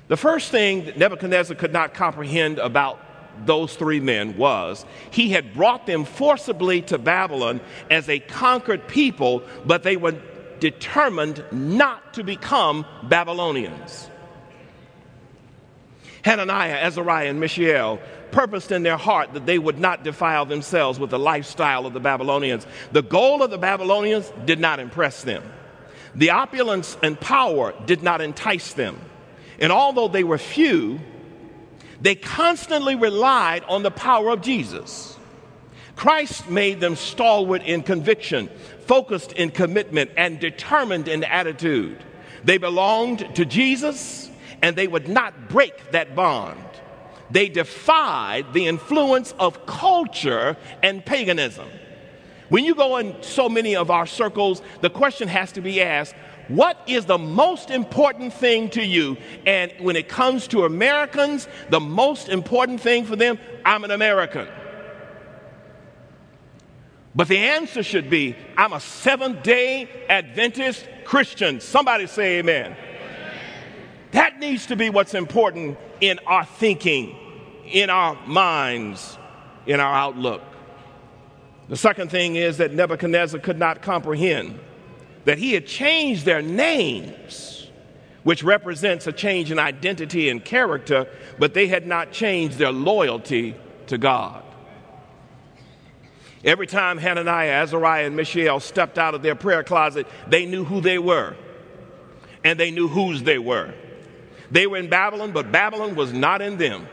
The 0.07 0.17
first 0.17 0.51
thing 0.51 0.93
Nebuchadnezzar 0.95 1.55
could 1.57 1.73
not 1.73 1.93
comprehend 1.93 2.59
about 2.59 2.99
those 3.45 3.75
three 3.75 3.99
men 3.99 4.37
was 4.37 4.85
he 5.11 5.29
had 5.31 5.53
brought 5.53 5.85
them 5.85 6.05
forcibly 6.05 6.81
to 6.83 6.97
Babylon 6.97 7.61
as 7.89 8.09
a 8.09 8.19
conquered 8.19 8.87
people, 8.87 9.43
but 9.65 9.83
they 9.83 9.97
were 9.97 10.15
determined 10.59 11.43
not 11.51 12.13
to 12.15 12.23
become 12.23 12.85
Babylonians. 13.03 14.09
Hananiah, 16.23 16.73
Azariah, 16.73 17.29
and 17.29 17.39
Mishael 17.39 17.99
purposed 18.31 18.71
in 18.71 18.83
their 18.83 18.97
heart 18.97 19.33
that 19.33 19.45
they 19.45 19.57
would 19.57 19.79
not 19.79 20.03
defile 20.03 20.45
themselves 20.45 20.99
with 20.99 21.09
the 21.09 21.19
lifestyle 21.19 21.85
of 21.85 21.93
the 21.93 21.99
Babylonians. 21.99 22.67
The 22.91 23.01
goal 23.01 23.41
of 23.43 23.51
the 23.51 23.57
Babylonians 23.57 24.31
did 24.45 24.59
not 24.59 24.79
impress 24.79 25.23
them. 25.23 25.43
The 26.15 26.31
opulence 26.31 26.97
and 27.01 27.19
power 27.19 27.73
did 27.85 28.03
not 28.03 28.21
entice 28.21 28.73
them. 28.73 28.99
And 29.59 29.71
although 29.71 30.07
they 30.07 30.23
were 30.23 30.37
few, 30.37 30.99
they 32.01 32.15
constantly 32.15 32.95
relied 32.95 33.63
on 33.65 33.83
the 33.83 33.91
power 33.91 34.29
of 34.29 34.41
Jesus. 34.41 35.17
Christ 35.95 36.49
made 36.49 36.79
them 36.79 36.95
stalwart 36.95 37.63
in 37.63 37.81
conviction, 37.81 38.49
focused 38.85 39.31
in 39.31 39.49
commitment, 39.49 40.11
and 40.15 40.39
determined 40.39 41.07
in 41.07 41.23
attitude. 41.23 41.97
They 42.43 42.57
belonged 42.57 43.35
to 43.35 43.45
Jesus 43.45 44.29
and 44.61 44.75
they 44.75 44.87
would 44.87 45.07
not 45.07 45.49
break 45.49 45.91
that 45.91 46.15
bond. 46.15 46.63
They 47.29 47.49
defied 47.49 48.53
the 48.53 48.67
influence 48.67 49.33
of 49.39 49.65
culture 49.65 50.55
and 50.81 51.05
paganism. 51.05 51.67
When 52.49 52.63
you 52.63 52.75
go 52.75 52.97
in 52.97 53.21
so 53.21 53.49
many 53.49 53.75
of 53.75 53.91
our 53.91 54.05
circles, 54.05 54.61
the 54.81 54.89
question 54.89 55.27
has 55.27 55.51
to 55.53 55.61
be 55.61 55.81
asked 55.81 56.15
what 56.47 56.81
is 56.87 57.05
the 57.05 57.17
most 57.17 57.71
important 57.71 58.33
thing 58.33 58.69
to 58.71 58.83
you? 58.83 59.17
And 59.45 59.73
when 59.79 59.95
it 59.95 60.07
comes 60.07 60.47
to 60.49 60.63
Americans, 60.63 61.47
the 61.69 61.79
most 61.79 62.29
important 62.29 62.81
thing 62.81 63.05
for 63.05 63.15
them, 63.15 63.37
I'm 63.65 63.83
an 63.83 63.91
American. 63.91 64.47
But 67.15 67.27
the 67.27 67.37
answer 67.37 67.83
should 67.83 68.09
be, 68.09 68.35
I'm 68.55 68.73
a 68.73 68.79
Seventh 68.79 69.43
day 69.43 69.89
Adventist 70.07 70.87
Christian. 71.03 71.59
Somebody 71.59 72.07
say 72.07 72.39
amen. 72.39 72.75
That 74.11 74.39
needs 74.39 74.67
to 74.67 74.75
be 74.75 74.89
what's 74.89 75.13
important 75.13 75.77
in 75.99 76.19
our 76.27 76.45
thinking, 76.45 77.15
in 77.65 77.89
our 77.89 78.15
minds, 78.25 79.17
in 79.65 79.79
our 79.79 79.93
outlook. 79.93 80.43
The 81.69 81.75
second 81.75 82.11
thing 82.11 82.35
is 82.35 82.57
that 82.57 82.71
Nebuchadnezzar 82.71 83.41
could 83.41 83.59
not 83.59 83.81
comprehend 83.81 84.59
that 85.27 85.37
he 85.37 85.51
had 85.51 85.67
changed 85.67 86.23
their 86.23 86.41
names, 86.41 87.69
which 88.23 88.43
represents 88.43 89.07
a 89.07 89.11
change 89.11 89.51
in 89.51 89.59
identity 89.59 90.29
and 90.29 90.43
character, 90.43 91.05
but 91.37 91.53
they 91.53 91.67
had 91.67 91.85
not 91.85 92.13
changed 92.13 92.57
their 92.57 92.71
loyalty 92.71 93.53
to 93.87 93.97
God. 93.97 94.41
Every 96.45 96.65
time 96.65 96.97
Hananiah, 96.97 97.61
Azariah, 97.61 98.05
and 98.05 98.15
Mishael 98.15 98.61
stepped 98.61 98.97
out 98.97 99.15
of 99.15 99.21
their 99.21 99.35
prayer 99.35 99.63
closet, 99.63 100.07
they 100.29 100.45
knew 100.45 100.63
who 100.63 100.79
they 100.79 100.97
were 100.97 101.35
and 102.45 102.57
they 102.57 102.71
knew 102.71 102.87
whose 102.87 103.21
they 103.21 103.37
were. 103.37 103.73
They 104.49 104.65
were 104.65 104.77
in 104.77 104.87
Babylon, 104.89 105.33
but 105.33 105.51
Babylon 105.51 105.95
was 105.95 106.13
not 106.13 106.41
in 106.41 106.57
them. 106.57 106.87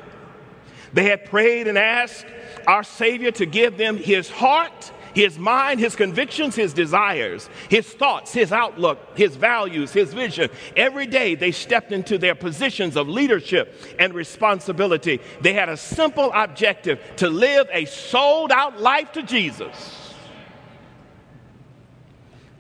They 0.93 1.05
had 1.05 1.27
prayed 1.27 1.69
and 1.69 1.79
asked 1.79 2.27
our 2.67 2.83
Savior 2.83 3.31
to 3.31 3.47
give 3.47 3.79
them 3.79 3.97
his 3.97 4.29
heart, 4.29 4.91
his 5.15 5.39
mind, 5.39 5.81
his 5.81 5.97
convictions, 5.97 6.55
his 6.55 6.73
desires, 6.73 7.49
his 7.69 7.87
thoughts, 7.87 8.33
his 8.33 8.53
outlook, 8.53 9.17
his 9.17 9.37
values, 9.37 9.93
his 9.93 10.13
vision. 10.13 10.51
Every 10.77 11.07
day 11.07 11.35
they 11.35 11.53
stepped 11.53 11.93
into 11.93 12.19
their 12.19 12.35
positions 12.35 12.97
of 12.97 13.09
leadership 13.09 13.75
and 13.99 14.13
responsibility. 14.13 15.21
They 15.41 15.53
had 15.53 15.69
a 15.69 15.77
simple 15.77 16.31
objective 16.35 17.01
to 17.17 17.31
live 17.31 17.69
a 17.73 17.85
sold 17.85 18.53
out 18.53 18.81
life 18.81 19.13
to 19.13 19.23
Jesus. 19.23 20.15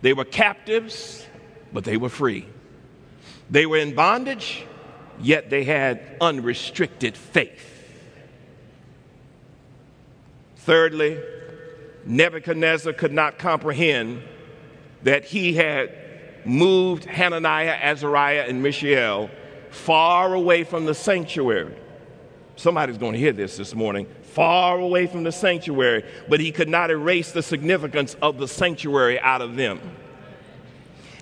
They 0.00 0.12
were 0.12 0.24
captives, 0.24 1.26
but 1.72 1.84
they 1.84 1.96
were 1.96 2.08
free. 2.08 2.46
They 3.50 3.66
were 3.66 3.78
in 3.78 3.94
bondage, 3.94 4.64
yet 5.20 5.50
they 5.50 5.64
had 5.64 6.16
unrestricted 6.20 7.16
faith. 7.16 7.70
Thirdly, 10.56 11.20
Nebuchadnezzar 12.06 12.92
could 12.92 13.12
not 13.12 13.38
comprehend 13.38 14.22
that 15.02 15.24
he 15.24 15.54
had 15.54 15.96
moved 16.44 17.04
Hananiah, 17.04 17.78
Azariah, 17.80 18.44
and 18.48 18.62
Mishael 18.62 19.30
far 19.70 20.34
away 20.34 20.64
from 20.64 20.84
the 20.84 20.94
sanctuary. 20.94 21.74
Somebody's 22.56 22.98
going 22.98 23.14
to 23.14 23.18
hear 23.18 23.32
this 23.32 23.56
this 23.56 23.74
morning. 23.74 24.06
Far 24.22 24.78
away 24.78 25.06
from 25.06 25.24
the 25.24 25.32
sanctuary, 25.32 26.04
but 26.28 26.40
he 26.40 26.52
could 26.52 26.68
not 26.68 26.90
erase 26.90 27.32
the 27.32 27.42
significance 27.42 28.16
of 28.20 28.38
the 28.38 28.48
sanctuary 28.48 29.18
out 29.20 29.40
of 29.40 29.56
them. 29.56 29.80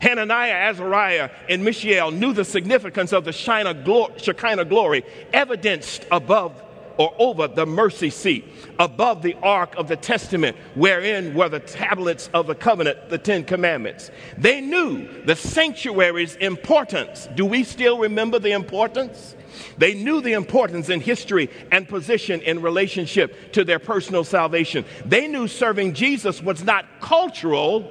Hananiah, 0.01 0.71
Azariah, 0.71 1.31
and 1.49 1.65
Mishael 1.65 2.11
knew 2.11 2.33
the 2.33 2.45
significance 2.45 3.13
of 3.13 3.25
the 3.25 3.33
Shekinah 3.33 4.65
glory 4.65 5.05
evidenced 5.33 6.07
above 6.11 6.61
or 6.99 7.15
over 7.19 7.49
the 7.49 7.67
mercy 7.67 8.11
seat, 8.11 8.45
above 8.79 9.23
the 9.23 9.35
ark 9.43 9.75
of 9.77 9.89
the 9.89 9.97
testament, 9.97 10.57
wherein 10.75 11.35
were 11.35 11.49
the 11.49 11.61
tablets 11.61 12.29
of 12.35 12.47
the 12.47 12.55
covenant, 12.55 13.09
the 13.09 13.19
Ten 13.19 13.45
Commandments. 13.45 14.11
They 14.39 14.61
knew 14.61 15.09
the 15.25 15.37
sanctuary's 15.37 16.37
importance. 16.37 17.29
Do 17.35 17.47
we 17.47 17.65
still 17.65 17.99
remember 17.99 18.39
the 18.39 18.53
importance? 18.53 19.37
They 19.79 19.95
knew 19.95 20.21
the 20.21 20.33
importance 20.33 20.89
in 20.89 21.01
history 21.01 21.51
and 21.71 21.89
position 21.89 22.41
in 22.41 22.63
relationship 22.63 23.53
to 23.53 23.65
their 23.65 23.79
personal 23.79 24.25
salvation. 24.25 24.85
They 25.05 25.29
knew 25.29 25.49
serving 25.49 25.95
Jesus 25.95 26.43
was 26.43 26.65
not 26.65 26.87
cultural, 27.01 27.91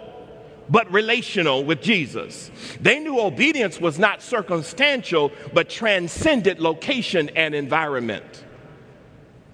but 0.70 0.92
relational 0.92 1.64
with 1.64 1.82
Jesus. 1.82 2.50
They 2.80 3.00
knew 3.00 3.20
obedience 3.20 3.80
was 3.80 4.00
not 4.00 4.22
circumstantial, 4.22 5.32
but 5.54 5.70
transcended 5.70 6.60
location 6.60 7.30
and 7.36 7.54
environment. 7.54 8.46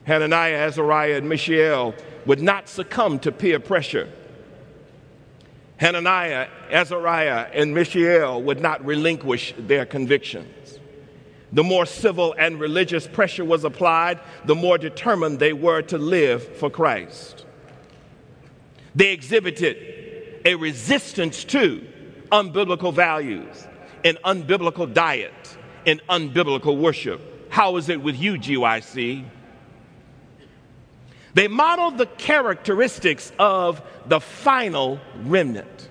Hananiah, 0.07 0.67
Azariah, 0.67 1.17
and 1.17 1.27
Mishael 1.27 1.93
would 2.25 2.41
not 2.41 2.69
succumb 2.69 3.19
to 3.19 3.31
peer 3.31 3.59
pressure. 3.59 4.09
Hananiah, 5.75 6.47
Azariah, 6.71 7.47
and 7.53 7.73
Mishael 7.73 8.41
would 8.41 8.61
not 8.61 8.85
relinquish 8.85 9.53
their 9.57 9.85
convictions. 9.85 10.79
The 11.51 11.63
more 11.63 11.85
civil 11.85 12.33
and 12.39 12.57
religious 12.57 13.05
pressure 13.05 13.43
was 13.43 13.65
applied, 13.65 14.21
the 14.45 14.55
more 14.55 14.77
determined 14.77 15.39
they 15.39 15.51
were 15.51 15.81
to 15.83 15.97
live 15.97 16.55
for 16.55 16.69
Christ. 16.69 17.45
They 18.95 19.11
exhibited 19.11 20.41
a 20.45 20.55
resistance 20.55 21.43
to 21.45 21.85
unbiblical 22.31 22.93
values, 22.93 23.67
an 24.05 24.17
unbiblical 24.23 24.93
diet, 24.93 25.57
and 25.85 26.01
unbiblical 26.07 26.77
worship. 26.77 27.51
How 27.51 27.75
is 27.75 27.89
it 27.89 28.01
with 28.01 28.17
you, 28.17 28.35
GYC? 28.35 29.25
They 31.37 31.47
modeled 31.47 31.99
the 31.99 32.07
characteristics 32.07 33.31
of 33.37 33.79
the 34.07 34.19
final 34.19 34.99
remnant. 35.17 35.87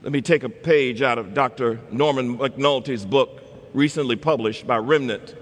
Let 0.00 0.10
me 0.10 0.22
take 0.22 0.42
a 0.42 0.48
page 0.48 1.02
out 1.02 1.18
of 1.18 1.34
Dr. 1.34 1.80
Norman 1.90 2.38
McNulty's 2.38 3.04
book, 3.04 3.42
recently 3.74 4.16
published 4.16 4.66
by 4.66 4.78
Remnant. 4.78 5.36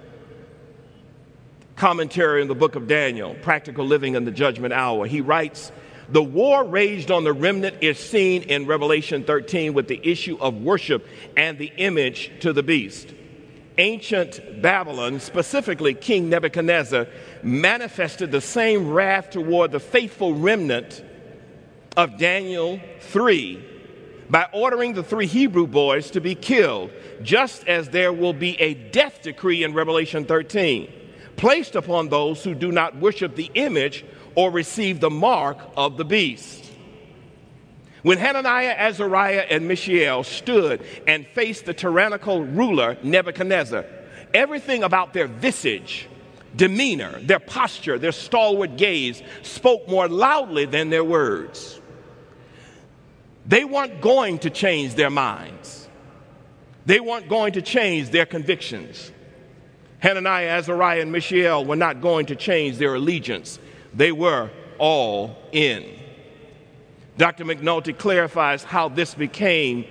Commentary 1.76 2.42
in 2.42 2.48
the 2.48 2.56
book 2.56 2.74
of 2.74 2.88
Daniel, 2.88 3.36
Practical 3.42 3.86
Living 3.86 4.16
in 4.16 4.24
the 4.24 4.32
Judgment 4.32 4.74
Hour. 4.74 5.06
He 5.06 5.20
writes, 5.20 5.70
the 6.08 6.20
war 6.20 6.64
raged 6.64 7.12
on 7.12 7.22
the 7.22 7.32
remnant 7.32 7.76
is 7.80 7.96
seen 7.96 8.42
in 8.42 8.66
Revelation 8.66 9.22
13 9.22 9.72
with 9.72 9.86
the 9.86 10.00
issue 10.02 10.36
of 10.40 10.60
worship 10.60 11.06
and 11.36 11.58
the 11.58 11.70
image 11.76 12.32
to 12.40 12.52
the 12.52 12.64
beast 12.64 13.14
ancient 13.78 14.62
Babylon, 14.62 15.20
specifically 15.20 15.94
King 15.94 16.28
Nebuchadnezzar, 16.28 17.06
manifested 17.42 18.30
the 18.30 18.40
same 18.40 18.90
wrath 18.90 19.30
toward 19.30 19.72
the 19.72 19.80
faithful 19.80 20.34
remnant 20.34 21.04
of 21.96 22.18
Daniel 22.18 22.80
3 23.00 23.68
by 24.30 24.46
ordering 24.52 24.94
the 24.94 25.02
three 25.02 25.26
Hebrew 25.26 25.66
boys 25.66 26.10
to 26.12 26.20
be 26.20 26.34
killed, 26.34 26.90
just 27.22 27.68
as 27.68 27.90
there 27.90 28.12
will 28.12 28.32
be 28.32 28.58
a 28.60 28.74
death 28.74 29.20
decree 29.22 29.62
in 29.62 29.74
Revelation 29.74 30.24
13, 30.24 30.90
placed 31.36 31.76
upon 31.76 32.08
those 32.08 32.42
who 32.42 32.54
do 32.54 32.72
not 32.72 32.96
worship 32.96 33.36
the 33.36 33.50
image 33.54 34.04
or 34.34 34.50
receive 34.50 35.00
the 35.00 35.10
mark 35.10 35.58
of 35.76 35.98
the 35.98 36.04
beast. 36.04 36.61
When 38.02 38.18
Hananiah, 38.18 38.74
Azariah, 38.76 39.46
and 39.48 39.68
Mishael 39.68 40.24
stood 40.24 40.84
and 41.06 41.26
faced 41.28 41.66
the 41.66 41.74
tyrannical 41.74 42.44
ruler 42.44 42.96
Nebuchadnezzar, 43.02 43.84
everything 44.34 44.82
about 44.82 45.12
their 45.12 45.28
visage, 45.28 46.08
demeanor, 46.56 47.20
their 47.20 47.38
posture, 47.38 47.98
their 47.98 48.12
stalwart 48.12 48.76
gaze 48.76 49.22
spoke 49.42 49.88
more 49.88 50.08
loudly 50.08 50.64
than 50.64 50.90
their 50.90 51.04
words. 51.04 51.80
They 53.46 53.64
weren't 53.64 54.00
going 54.00 54.40
to 54.40 54.50
change 54.50 54.94
their 54.94 55.10
minds, 55.10 55.88
they 56.84 56.98
weren't 56.98 57.28
going 57.28 57.52
to 57.54 57.62
change 57.62 58.10
their 58.10 58.26
convictions. 58.26 59.12
Hananiah, 60.00 60.58
Azariah, 60.58 61.02
and 61.02 61.12
Mishael 61.12 61.64
were 61.64 61.76
not 61.76 62.00
going 62.00 62.26
to 62.26 62.34
change 62.34 62.78
their 62.78 62.96
allegiance, 62.96 63.60
they 63.94 64.10
were 64.10 64.50
all 64.78 65.36
in. 65.52 66.01
Dr. 67.18 67.44
McNulty 67.44 67.96
clarifies 67.96 68.64
how 68.64 68.88
this 68.88 69.14
became 69.14 69.84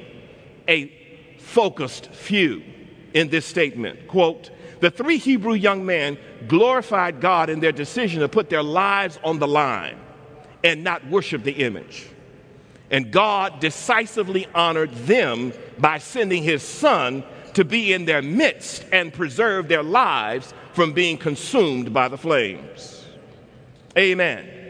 a 0.67 0.91
focused 1.37 2.07
few 2.07 2.63
in 3.13 3.29
this 3.29 3.45
statement. 3.45 4.07
Quote, 4.07 4.49
the 4.79 4.89
three 4.89 5.17
Hebrew 5.17 5.53
young 5.53 5.85
men 5.85 6.17
glorified 6.47 7.21
God 7.21 7.49
in 7.49 7.59
their 7.59 7.71
decision 7.71 8.21
to 8.21 8.29
put 8.29 8.49
their 8.49 8.63
lives 8.63 9.19
on 9.23 9.37
the 9.37 9.47
line 9.47 9.97
and 10.63 10.83
not 10.83 11.05
worship 11.07 11.43
the 11.43 11.51
image. 11.51 12.07
And 12.89 13.11
God 13.11 13.59
decisively 13.59 14.47
honored 14.53 14.91
them 15.05 15.53
by 15.77 15.99
sending 15.99 16.43
his 16.43 16.63
son 16.63 17.23
to 17.53 17.63
be 17.63 17.93
in 17.93 18.05
their 18.05 18.21
midst 18.21 18.85
and 18.91 19.13
preserve 19.13 19.67
their 19.67 19.83
lives 19.83 20.53
from 20.73 20.93
being 20.93 21.17
consumed 21.17 21.93
by 21.93 22.07
the 22.07 22.17
flames. 22.17 23.05
Amen. 23.97 24.60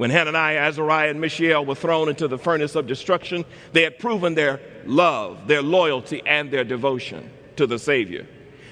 When 0.00 0.08
Hananiah, 0.08 0.56
Azariah, 0.56 1.10
and 1.10 1.20
Mishael 1.20 1.66
were 1.66 1.74
thrown 1.74 2.08
into 2.08 2.26
the 2.26 2.38
furnace 2.38 2.74
of 2.74 2.86
destruction, 2.86 3.44
they 3.74 3.82
had 3.82 3.98
proven 3.98 4.34
their 4.34 4.58
love, 4.86 5.46
their 5.46 5.60
loyalty, 5.60 6.22
and 6.24 6.50
their 6.50 6.64
devotion 6.64 7.30
to 7.56 7.66
the 7.66 7.78
Savior. 7.78 8.26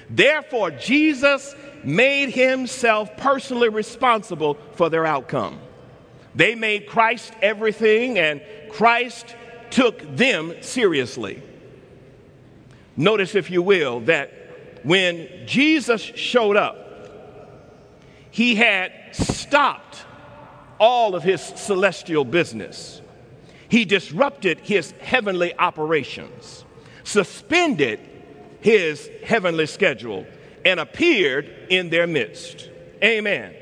Therefore, 0.09 0.71
Jesus 0.71 1.53
made 1.83 2.31
himself 2.31 3.15
personally 3.17 3.69
responsible 3.69 4.57
for 4.73 4.89
their 4.89 5.05
outcome. 5.05 5.59
They 6.33 6.55
made 6.55 6.87
Christ 6.87 7.31
everything, 7.43 8.17
and 8.17 8.41
Christ 8.71 9.35
took 9.69 10.01
them 10.15 10.55
seriously. 10.61 11.43
Notice, 12.97 13.35
if 13.35 13.51
you 13.51 13.61
will, 13.61 13.99
that 13.99 14.33
when 14.81 15.29
Jesus 15.45 16.01
showed 16.01 16.57
up, 16.57 16.87
he 18.31 18.55
had 18.55 18.91
stopped 19.11 19.88
all 20.79 21.15
of 21.15 21.23
his 21.23 21.41
celestial 21.41 22.25
business. 22.25 23.01
He 23.67 23.85
disrupted 23.85 24.59
his 24.59 24.91
heavenly 24.99 25.57
operations, 25.57 26.65
suspended 27.03 27.99
his 28.61 29.09
heavenly 29.23 29.67
schedule, 29.67 30.25
and 30.65 30.79
appeared 30.79 31.67
in 31.69 31.89
their 31.89 32.07
midst. 32.07 32.69
Amen. 33.03 33.53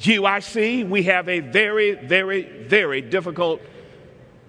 GYC, 0.00 0.88
we 0.88 1.04
have 1.04 1.28
a 1.28 1.40
very, 1.40 1.94
very, 1.94 2.42
very 2.66 3.00
difficult 3.00 3.60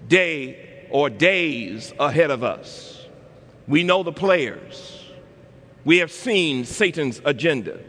day 0.08 0.88
or 0.90 1.10
days 1.10 1.94
ahead 2.00 2.32
of 2.32 2.44
us. 2.44 3.06
We 3.68 3.84
know 3.84 4.04
the 4.04 4.12
players. 4.12 5.04
We 5.84 5.98
have 5.98 6.12
seen 6.12 6.66
Satan's 6.66 7.22
agenda. 7.24 7.80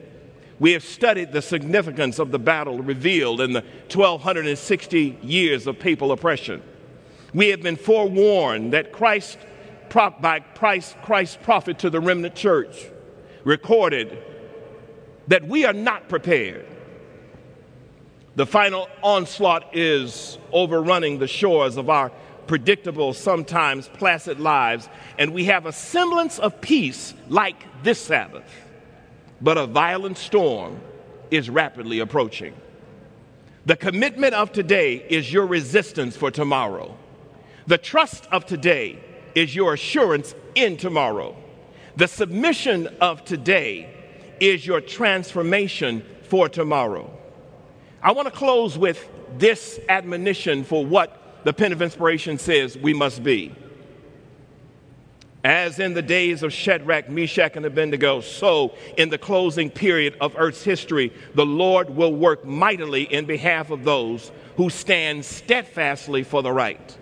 We 0.61 0.73
have 0.73 0.83
studied 0.83 1.33
the 1.33 1.43
significance 1.43 2.19
of 2.19 2.33
the 2.33 2.39
battle 2.39 2.79
revealed 2.79 3.41
in 3.41 3.53
the 3.53 3.61
1260 3.93 5.19
years 5.23 5.67
of 5.67 5.79
papal 5.79 6.11
oppression. 6.11 6.63
We 7.33 7.49
have 7.49 7.63
been 7.63 7.77
forewarned 7.77 8.73
that 8.73 8.93
Christ, 8.93 9.39
by 9.93 10.41
Christ, 10.55 10.97
Christ's 11.03 11.39
prophet 11.43 11.79
to 11.81 11.91
the 11.91 12.01
remnant 12.01 12.35
church, 12.35 12.87
recorded 13.45 14.19
that 15.29 15.47
we 15.47 15.65
are 15.65 15.73
not 15.73 16.09
prepared. 16.09 16.67
The 18.35 18.47
final 18.47 18.89
onslaught 19.03 19.77
is 19.77 20.39
overrunning 20.53 21.19
the 21.19 21.27
shores 21.29 21.77
of 21.77 21.91
our 21.91 22.11
predictable, 22.47 23.13
sometimes 23.13 23.89
placid 23.89 24.41
lives, 24.41 24.89
and 25.19 25.33
we 25.33 25.45
have 25.45 25.67
a 25.67 25.73
semblance 25.73 26.39
of 26.39 26.61
peace 26.61 27.15
like 27.29 27.63
this 27.83 28.01
Sabbath. 28.01 28.45
But 29.41 29.59
a 29.59 29.67
violent 29.67 30.19
storm 30.19 30.81
is 31.31 31.49
rapidly 31.49 32.01
approaching. 32.01 32.55
The 33.67 33.77
commitment 33.77 34.35
of 34.35 34.53
today 34.53 34.97
is 35.09 35.33
your 35.33 35.47
resistance 35.47 36.17
for 36.17 36.31
tomorrow. 36.31 36.97
The 37.67 37.79
trust 37.79 38.27
of 38.33 38.47
today 38.47 38.99
is 39.35 39.55
your 39.55 39.75
assurance 39.75 40.35
in 40.55 40.77
tomorrow. 40.77 41.37
The 41.97 42.09
submission 42.09 42.89
of 43.01 43.25
today 43.25 43.95
is 44.41 44.67
your 44.67 44.81
transformation 44.81 46.05
for 46.23 46.49
tomorrow. 46.49 47.11
I 48.03 48.13
want 48.13 48.27
to 48.27 48.33
close 48.33 48.79
with 48.79 49.09
this 49.37 49.79
admonition 49.89 50.65
for 50.65 50.87
what 50.87 51.45
the 51.45 51.53
pen 51.53 51.73
of 51.73 51.83
inspiration 51.83 52.39
says 52.39 52.77
we 52.79 52.95
must 52.95 53.23
be. 53.23 53.55
As 55.45 55.79
in 55.79 55.95
the 55.95 56.03
days 56.03 56.43
of 56.43 56.53
Shadrach, 56.53 57.09
Meshach, 57.09 57.55
and 57.55 57.65
Abednego, 57.65 58.21
so 58.21 58.75
in 58.97 59.09
the 59.09 59.19
closing 59.19 59.71
period 59.71 60.17
of 60.21 60.35
Earth's 60.37 60.65
history, 60.65 61.13
the 61.35 61.47
Lord 61.47 61.91
will 61.91 62.13
work 62.13 62.45
mightily 62.45 63.03
in 63.03 63.25
behalf 63.25 63.71
of 63.71 63.85
those 63.85 64.33
who 64.57 64.69
stand 64.69 65.25
steadfastly 65.25 66.25
for 66.25 66.43
the 66.43 66.51
right. 66.51 66.99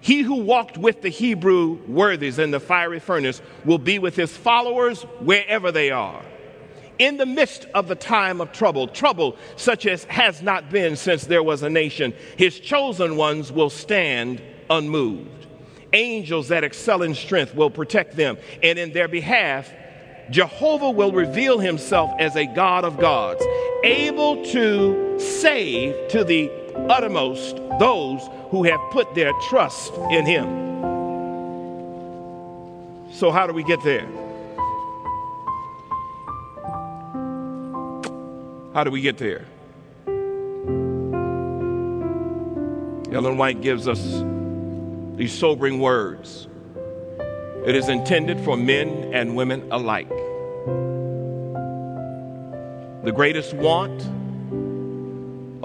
He 0.00 0.20
who 0.20 0.36
walked 0.36 0.78
with 0.78 1.02
the 1.02 1.08
Hebrew 1.08 1.80
worthies 1.88 2.38
in 2.38 2.52
the 2.52 2.60
fiery 2.60 3.00
furnace 3.00 3.42
will 3.64 3.78
be 3.78 3.98
with 3.98 4.14
his 4.14 4.36
followers 4.36 5.02
wherever 5.18 5.72
they 5.72 5.90
are. 5.90 6.22
In 7.00 7.16
the 7.16 7.26
midst 7.26 7.66
of 7.74 7.88
the 7.88 7.96
time 7.96 8.40
of 8.40 8.52
trouble, 8.52 8.86
trouble 8.86 9.36
such 9.56 9.86
as 9.86 10.04
has 10.04 10.40
not 10.40 10.70
been 10.70 10.94
since 10.94 11.24
there 11.24 11.42
was 11.42 11.64
a 11.64 11.68
nation, 11.68 12.14
his 12.36 12.60
chosen 12.60 13.16
ones 13.16 13.50
will 13.50 13.70
stand 13.70 14.40
unmoved 14.70 15.35
angels 15.96 16.48
that 16.48 16.62
excel 16.62 17.02
in 17.02 17.14
strength 17.14 17.54
will 17.54 17.70
protect 17.70 18.16
them. 18.16 18.36
And 18.62 18.78
in 18.78 18.92
their 18.92 19.08
behalf, 19.08 19.72
Jehovah 20.30 20.90
will 20.90 21.12
reveal 21.12 21.58
himself 21.58 22.12
as 22.18 22.36
a 22.36 22.46
God 22.46 22.84
of 22.84 22.98
gods, 22.98 23.44
able 23.82 24.44
to 24.46 25.18
save 25.18 26.08
to 26.08 26.24
the 26.24 26.50
uttermost 26.88 27.56
those 27.78 28.20
who 28.50 28.64
have 28.64 28.80
put 28.90 29.14
their 29.14 29.32
trust 29.48 29.94
in 30.10 30.26
him. 30.26 30.66
So, 33.12 33.30
how 33.30 33.46
do 33.46 33.52
we 33.52 33.62
get 33.62 33.82
there? 33.82 34.06
How 38.74 38.84
do 38.84 38.90
we 38.90 39.00
get 39.00 39.16
there? 39.16 39.46
Ellen 43.10 43.38
White 43.38 43.62
gives 43.62 43.88
us 43.88 44.22
these 45.16 45.32
sobering 45.32 45.80
words. 45.80 46.46
It 47.64 47.74
is 47.74 47.88
intended 47.88 48.38
for 48.44 48.56
men 48.56 49.14
and 49.14 49.34
women 49.34 49.72
alike. 49.72 50.08
The 53.02 53.12
greatest 53.12 53.54
want 53.54 54.02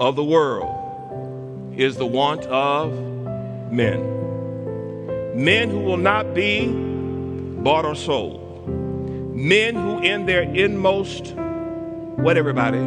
of 0.00 0.16
the 0.16 0.24
world 0.24 1.74
is 1.76 1.96
the 1.96 2.06
want 2.06 2.44
of 2.46 2.92
men. 3.70 4.08
Men 5.34 5.68
who 5.68 5.80
will 5.80 5.98
not 5.98 6.34
be 6.34 6.68
bought 7.62 7.84
or 7.84 7.94
sold. 7.94 8.68
Men 8.68 9.74
who, 9.74 9.98
in 10.00 10.24
their 10.26 10.42
inmost, 10.42 11.34
what 12.16 12.36
everybody, 12.36 12.80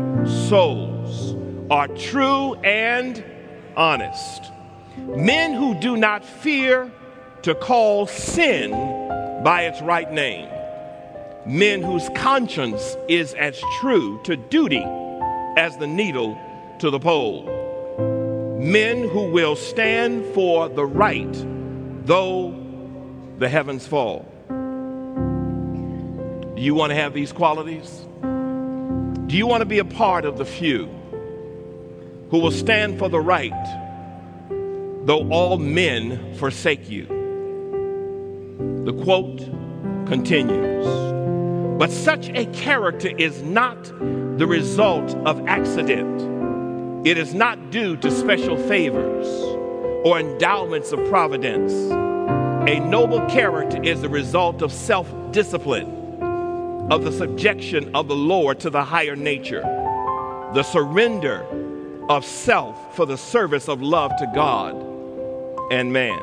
souls, 0.48 1.36
are 1.70 1.88
true 1.90 2.56
and 2.56 3.24
honest 3.76 4.52
Men 4.98 5.54
who 5.54 5.76
do 5.76 5.98
not 5.98 6.24
fear 6.24 6.92
to 7.42 7.54
call 7.56 8.08
sin 8.08 8.72
by 9.44 9.64
its 9.64 9.82
right 9.82 10.12
name. 10.12 10.50
Men 11.46 11.82
whose 11.82 12.10
conscience 12.16 12.98
is 13.08 13.34
as 13.36 13.62
true 13.80 14.20
to 14.24 14.36
duty 14.36 14.84
as 15.58 15.78
the 15.78 15.88
needle 15.88 16.38
to 16.80 16.90
the 16.90 17.00
pole. 17.00 17.44
Men 18.60 19.08
who 19.08 19.32
will 19.32 19.56
stand 19.56 20.26
for 20.34 20.70
the 20.70 20.86
right 20.86 21.46
though 22.06 22.56
the 23.38 23.50
heavens 23.50 23.86
fall. 23.86 24.26
Do 26.56 26.62
you 26.62 26.74
want 26.74 26.92
to 26.92 26.96
have 26.96 27.14
these 27.14 27.34
qualities? 27.34 28.06
Do 29.28 29.36
you 29.36 29.46
want 29.46 29.62
to 29.62 29.66
be 29.66 29.80
a 29.80 29.86
part 29.86 30.24
of 30.24 30.38
the 30.38 30.46
few 30.46 30.86
who 32.30 32.40
will 32.40 32.52
stand 32.52 32.98
for 32.98 33.10
the 33.10 33.20
right? 33.20 33.52
Though 35.06 35.30
all 35.30 35.58
men 35.60 36.34
forsake 36.36 36.90
you. 36.90 37.06
The 38.86 38.94
quote 39.04 39.38
continues 40.08 40.86
But 41.78 41.92
such 41.92 42.30
a 42.30 42.46
character 42.48 43.10
is 43.16 43.44
not 43.44 43.84
the 44.40 44.48
result 44.48 45.16
of 45.28 45.48
accident, 45.48 47.08
it 47.08 47.20
is 47.20 47.36
not 47.36 47.70
due 47.70 47.96
to 47.98 48.10
special 48.10 48.58
favors 48.58 49.28
or 50.04 50.20
endowments 50.20 50.92
of 50.92 51.08
providence. 51.08 51.72
A 52.68 52.80
noble 52.80 53.24
character 53.28 53.82
is 53.84 54.02
the 54.02 54.10
result 54.10 54.64
of 54.64 54.72
self 54.72 55.14
discipline, 55.32 56.18
of 56.92 57.04
the 57.04 57.12
subjection 57.12 57.96
of 57.96 58.08
the 58.08 58.16
Lord 58.16 58.60
to 58.62 58.72
the 58.72 58.84
higher 58.84 59.16
nature, 59.16 59.62
the 60.56 60.64
surrender 60.64 61.46
of 62.10 62.26
self 62.26 62.96
for 62.96 63.06
the 63.06 63.18
service 63.18 63.70
of 63.70 63.84
love 63.84 64.12
to 64.18 64.32
God 64.34 64.85
and 65.72 65.92
man. 65.92 66.22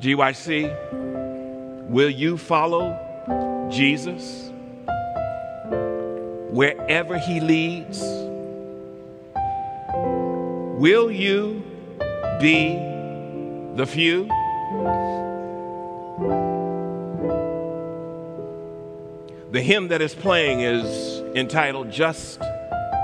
GYC, 0.00 1.88
will 1.88 2.10
you 2.10 2.36
follow 2.36 2.98
Jesus 3.70 4.50
wherever 6.50 7.18
he 7.18 7.40
leads? 7.40 8.00
Will 10.80 11.10
you 11.10 11.62
be 12.40 12.74
the 13.76 13.86
few? 13.86 14.26
The 19.52 19.60
hymn 19.60 19.88
that 19.88 20.00
is 20.00 20.14
playing 20.14 20.60
is 20.60 21.20
entitled 21.36 21.90
Just 21.90 22.40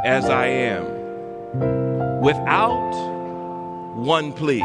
as 0.05 0.25
I 0.25 0.47
Am. 0.47 1.88
Without 2.21 3.95
one 3.97 4.33
plea, 4.33 4.61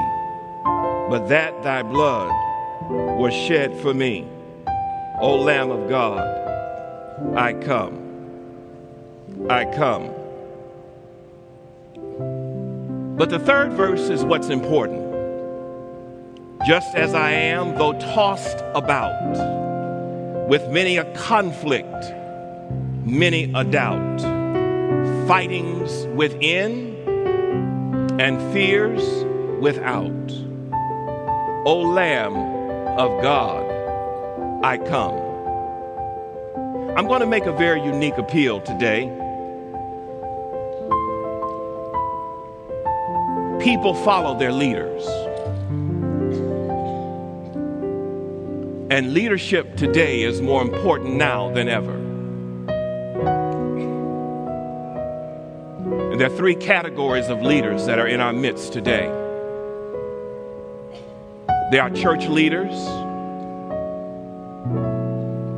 but 1.10 1.28
that 1.30 1.64
thy 1.64 1.84
blood 1.84 2.32
was 2.90 3.34
shed 3.34 3.80
for 3.80 3.94
me. 3.94 4.28
O 5.20 5.36
Lamb 5.36 5.70
of 5.70 5.88
God, 5.88 6.26
I 7.36 7.54
come. 7.54 8.00
I 9.50 9.66
come. 9.66 10.10
But 13.18 13.30
the 13.30 13.40
third 13.40 13.74
verse 13.74 14.10
is 14.10 14.24
what's 14.24 14.50
important. 14.50 15.14
Just 16.66 16.96
as 16.96 17.14
I 17.14 17.32
am, 17.32 17.76
though 17.76 17.94
tossed 18.00 18.64
about 18.74 19.14
with 20.48 20.68
many 20.70 20.98
a 20.98 21.06
conflict, 21.14 22.14
many 23.06 23.52
a 23.54 23.64
doubt, 23.64 24.22
fightings 25.28 26.08
within 26.16 26.93
and 28.20 28.54
fears 28.54 29.04
without. 29.60 30.12
O 31.66 31.82
Lamb 31.82 32.36
of 33.00 33.22
God, 33.22 33.64
I 34.64 34.78
come. 34.78 35.16
I'm 36.96 37.08
going 37.08 37.22
to 37.22 37.26
make 37.26 37.46
a 37.46 37.52
very 37.52 37.84
unique 37.84 38.18
appeal 38.18 38.62
today. 38.62 39.06
People 43.60 43.96
follow 43.96 44.38
their 44.38 44.52
leaders. 44.52 45.08
And 48.92 49.14
leadership 49.14 49.76
today 49.76 50.22
is 50.22 50.40
more 50.40 50.62
important 50.62 51.16
now 51.16 51.52
than 51.52 51.68
ever. 51.68 52.13
There 56.24 56.32
are 56.32 56.38
three 56.38 56.56
categories 56.56 57.28
of 57.28 57.42
leaders 57.42 57.86
that 57.86 58.00
are 58.00 58.08
in 58.08 58.22
our 58.22 58.32
midst 58.32 58.72
today. 58.72 59.08
There 61.70 61.82
are 61.82 61.90
church 61.90 62.28
leaders, 62.28 62.72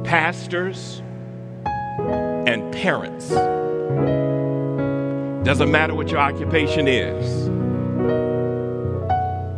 pastors, 0.07 1.03
and 2.47 2.73
parents. 2.73 3.29
Doesn't 5.45 5.69
matter 5.69 5.93
what 5.93 6.09
your 6.09 6.19
occupation 6.19 6.87
is. 6.87 7.45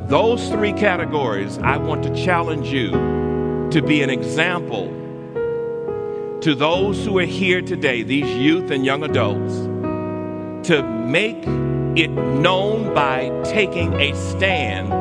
Those 0.09 0.49
three 0.49 0.73
categories, 0.73 1.57
I 1.59 1.77
want 1.77 2.03
to 2.03 2.13
challenge 2.21 2.67
you 2.67 2.91
to 3.71 3.81
be 3.81 4.01
an 4.01 4.09
example 4.09 4.87
to 6.41 6.53
those 6.53 7.05
who 7.05 7.17
are 7.17 7.23
here 7.23 7.61
today, 7.61 8.03
these 8.03 8.29
youth 8.29 8.71
and 8.71 8.85
young 8.85 9.03
adults, 9.03 9.53
to 10.67 10.83
make 10.83 11.37
it 11.97 12.09
known 12.09 12.93
by 12.93 13.29
taking 13.45 13.93
a 14.01 14.13
stand 14.13 14.91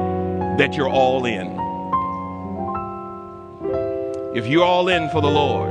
that 0.60 0.74
you're 0.76 0.88
all 0.88 1.26
in. 1.26 1.48
If 4.36 4.46
you're 4.46 4.64
all 4.64 4.88
in 4.88 5.10
for 5.10 5.20
the 5.20 5.28
Lord, 5.28 5.68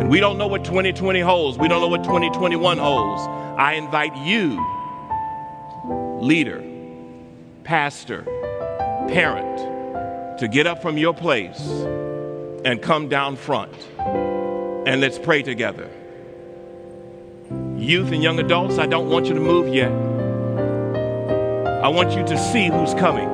and 0.00 0.08
we 0.08 0.18
don't 0.18 0.38
know 0.38 0.46
what 0.46 0.64
2020 0.64 1.20
holds, 1.20 1.58
we 1.58 1.68
don't 1.68 1.82
know 1.82 1.88
what 1.88 2.04
2021 2.04 2.78
holds, 2.78 3.20
I 3.58 3.74
invite 3.74 4.16
you, 4.16 4.58
leader, 6.22 6.64
pastor, 7.64 8.22
parent, 9.08 10.38
to 10.38 10.48
get 10.48 10.66
up 10.66 10.80
from 10.80 10.96
your 10.96 11.12
place 11.12 11.60
and 12.64 12.80
come 12.80 13.10
down 13.10 13.36
front 13.36 13.74
and 13.98 15.02
let's 15.02 15.18
pray 15.18 15.42
together. 15.42 15.90
Youth 17.82 18.12
and 18.12 18.22
young 18.22 18.38
adults, 18.38 18.78
I 18.78 18.86
don't 18.86 19.10
want 19.10 19.26
you 19.26 19.34
to 19.34 19.40
move 19.40 19.66
yet. 19.66 19.90
I 19.90 21.88
want 21.88 22.12
you 22.12 22.24
to 22.24 22.38
see 22.38 22.68
who's 22.68 22.94
coming. 22.94 23.31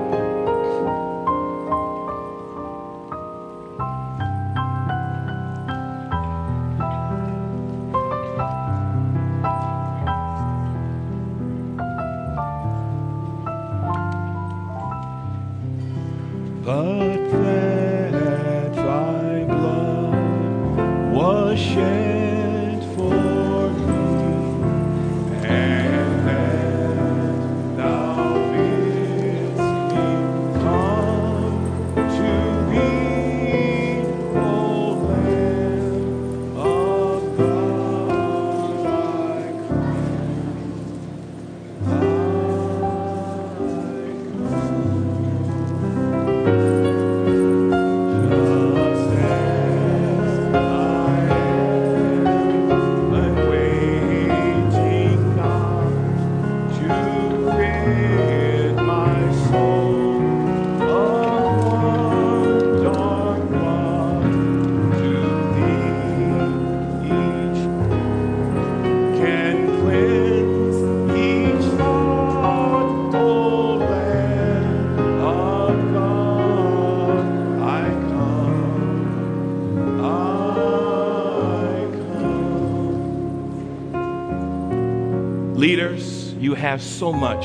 Have 86.58 86.82
so 86.82 87.12
much 87.12 87.44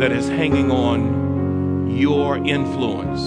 that 0.00 0.10
is 0.10 0.28
hanging 0.28 0.70
on 0.70 1.90
your 1.94 2.38
influence 2.38 3.20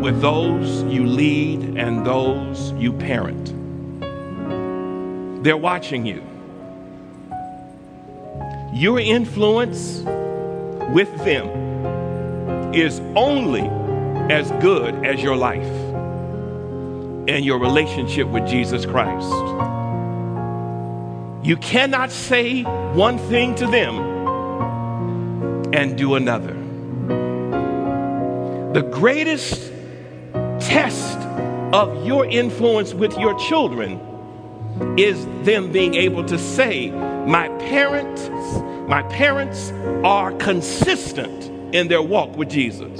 with 0.00 0.20
those 0.20 0.84
you 0.84 1.04
lead 1.04 1.76
and 1.76 2.06
those 2.06 2.70
you 2.72 2.92
parent. 2.92 3.52
They're 5.42 5.56
watching 5.56 6.06
you. 6.06 6.22
Your 8.72 9.00
influence 9.00 10.02
with 10.94 11.12
them 11.24 12.72
is 12.72 13.00
only 13.16 13.68
as 14.32 14.50
good 14.62 14.94
as 15.04 15.20
your 15.20 15.34
life 15.36 15.66
and 17.26 17.44
your 17.44 17.58
relationship 17.58 18.28
with 18.28 18.46
Jesus 18.46 18.86
Christ. 18.86 19.41
You 21.42 21.56
cannot 21.56 22.12
say 22.12 22.62
one 22.62 23.18
thing 23.18 23.56
to 23.56 23.66
them 23.66 23.98
and 25.74 25.98
do 25.98 26.14
another. 26.14 26.54
The 28.74 28.82
greatest 28.82 29.72
test 30.60 31.18
of 31.74 32.06
your 32.06 32.26
influence 32.26 32.94
with 32.94 33.18
your 33.18 33.36
children 33.40 34.00
is 34.96 35.26
them 35.44 35.72
being 35.72 35.94
able 35.94 36.24
to 36.26 36.38
say, 36.38 36.92
My 36.92 37.48
parents, 37.58 38.28
my 38.88 39.02
parents 39.02 39.72
are 40.04 40.30
consistent 40.34 41.74
in 41.74 41.88
their 41.88 42.02
walk 42.02 42.36
with 42.36 42.50
Jesus. 42.50 42.96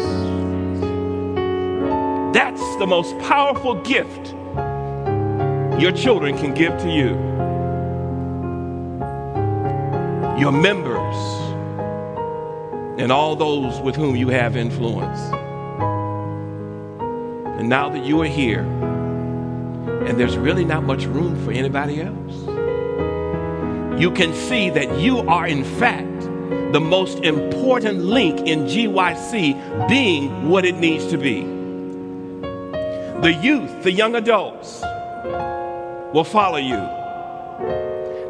That's 2.34 2.76
the 2.78 2.86
most 2.88 3.16
powerful 3.20 3.76
gift 3.82 4.34
your 5.80 5.92
children 5.92 6.36
can 6.36 6.54
give 6.54 6.76
to 6.78 6.90
you. 6.90 7.31
Your 10.42 10.50
members, 10.50 11.16
and 13.00 13.12
all 13.12 13.36
those 13.36 13.80
with 13.80 13.94
whom 13.94 14.16
you 14.16 14.28
have 14.28 14.56
influence. 14.56 15.20
And 17.60 17.68
now 17.68 17.88
that 17.88 18.04
you 18.04 18.20
are 18.22 18.26
here, 18.26 18.62
and 18.62 20.18
there's 20.18 20.36
really 20.36 20.64
not 20.64 20.82
much 20.82 21.04
room 21.04 21.40
for 21.44 21.52
anybody 21.52 22.02
else, 22.02 22.34
you 24.00 24.10
can 24.10 24.34
see 24.34 24.68
that 24.70 24.98
you 24.98 25.20
are, 25.20 25.46
in 25.46 25.62
fact, 25.62 26.22
the 26.72 26.80
most 26.80 27.18
important 27.18 28.00
link 28.00 28.40
in 28.40 28.64
GYC 28.64 29.88
being 29.88 30.48
what 30.48 30.64
it 30.64 30.74
needs 30.74 31.06
to 31.06 31.18
be. 31.18 31.42
The 33.20 33.32
youth, 33.32 33.84
the 33.84 33.92
young 33.92 34.16
adults 34.16 34.80
will 36.12 36.24
follow 36.24 36.58
you 36.58 37.01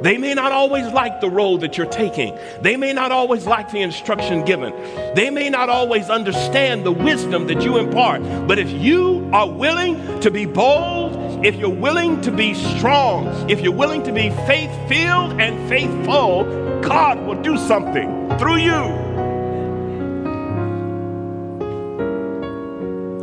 they 0.03 0.19
may 0.19 0.35
not 0.35 0.51
always 0.51 0.87
like 0.93 1.21
the 1.21 1.31
road 1.31 1.61
that 1.61 1.79
you're 1.79 1.87
taking. 1.87 2.37
They 2.61 2.77
may 2.77 2.93
not 2.93 3.13
always 3.13 3.47
like 3.47 3.71
the 3.71 3.81
instruction 3.81 4.45
given. 4.45 4.73
They 5.15 5.31
may 5.31 5.49
not 5.49 5.69
always 5.69 6.11
understand 6.11 6.85
the 6.85 6.91
wisdom 6.91 7.47
that 7.47 7.63
you 7.63 7.79
impart. 7.79 8.21
But 8.49 8.59
if 8.59 8.69
you 8.69 9.31
are 9.33 9.49
willing 9.49 10.21
to 10.21 10.31
be 10.33 10.45
bold, 10.45 11.47
if 11.47 11.55
you're 11.55 11.71
willing 11.71 12.21
to 12.23 12.33
be 12.33 12.53
strong, 12.55 13.49
if 13.49 13.61
you're 13.61 13.73
willing 13.73 14.03
to 14.03 14.13
be 14.13 14.31
faith 14.31 14.71
filled 14.89 15.41
and 15.41 15.69
faithful, 15.69 16.81
God 16.81 17.25
will 17.25 17.41
do 17.41 17.57
something 17.57 18.29
through 18.39 18.57
you. 18.57 19.13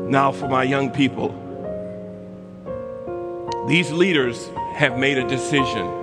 Now, 0.09 0.31
for 0.31 0.47
my 0.47 0.63
young 0.63 0.91
people, 0.91 1.35
these 3.67 3.91
leaders 3.91 4.47
have 4.75 4.97
made 4.97 5.17
a 5.17 5.27
decision 5.27 5.98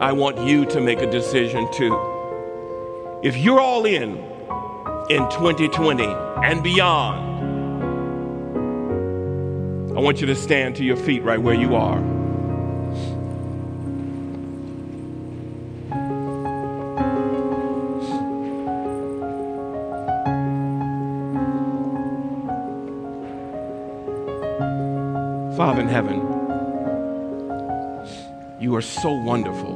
I 0.00 0.10
want 0.10 0.38
you 0.40 0.66
to 0.66 0.80
make 0.80 1.00
a 1.00 1.10
decision 1.10 1.70
too. 1.72 1.94
If 3.22 3.36
you're 3.36 3.60
all 3.60 3.86
in 3.86 4.18
in 5.08 5.28
2020 5.30 6.04
and 6.04 6.64
beyond, 6.64 7.20
I 9.96 10.00
want 10.00 10.20
you 10.20 10.26
to 10.26 10.34
stand 10.34 10.74
to 10.76 10.84
your 10.84 10.96
feet 10.96 11.22
right 11.22 11.40
where 11.40 11.54
you 11.54 11.76
are. 11.76 12.00
Father 25.56 25.82
in 25.82 25.88
heaven, 25.88 26.18
you 28.58 28.74
are 28.74 28.82
so 28.82 29.12
wonderful 29.12 29.73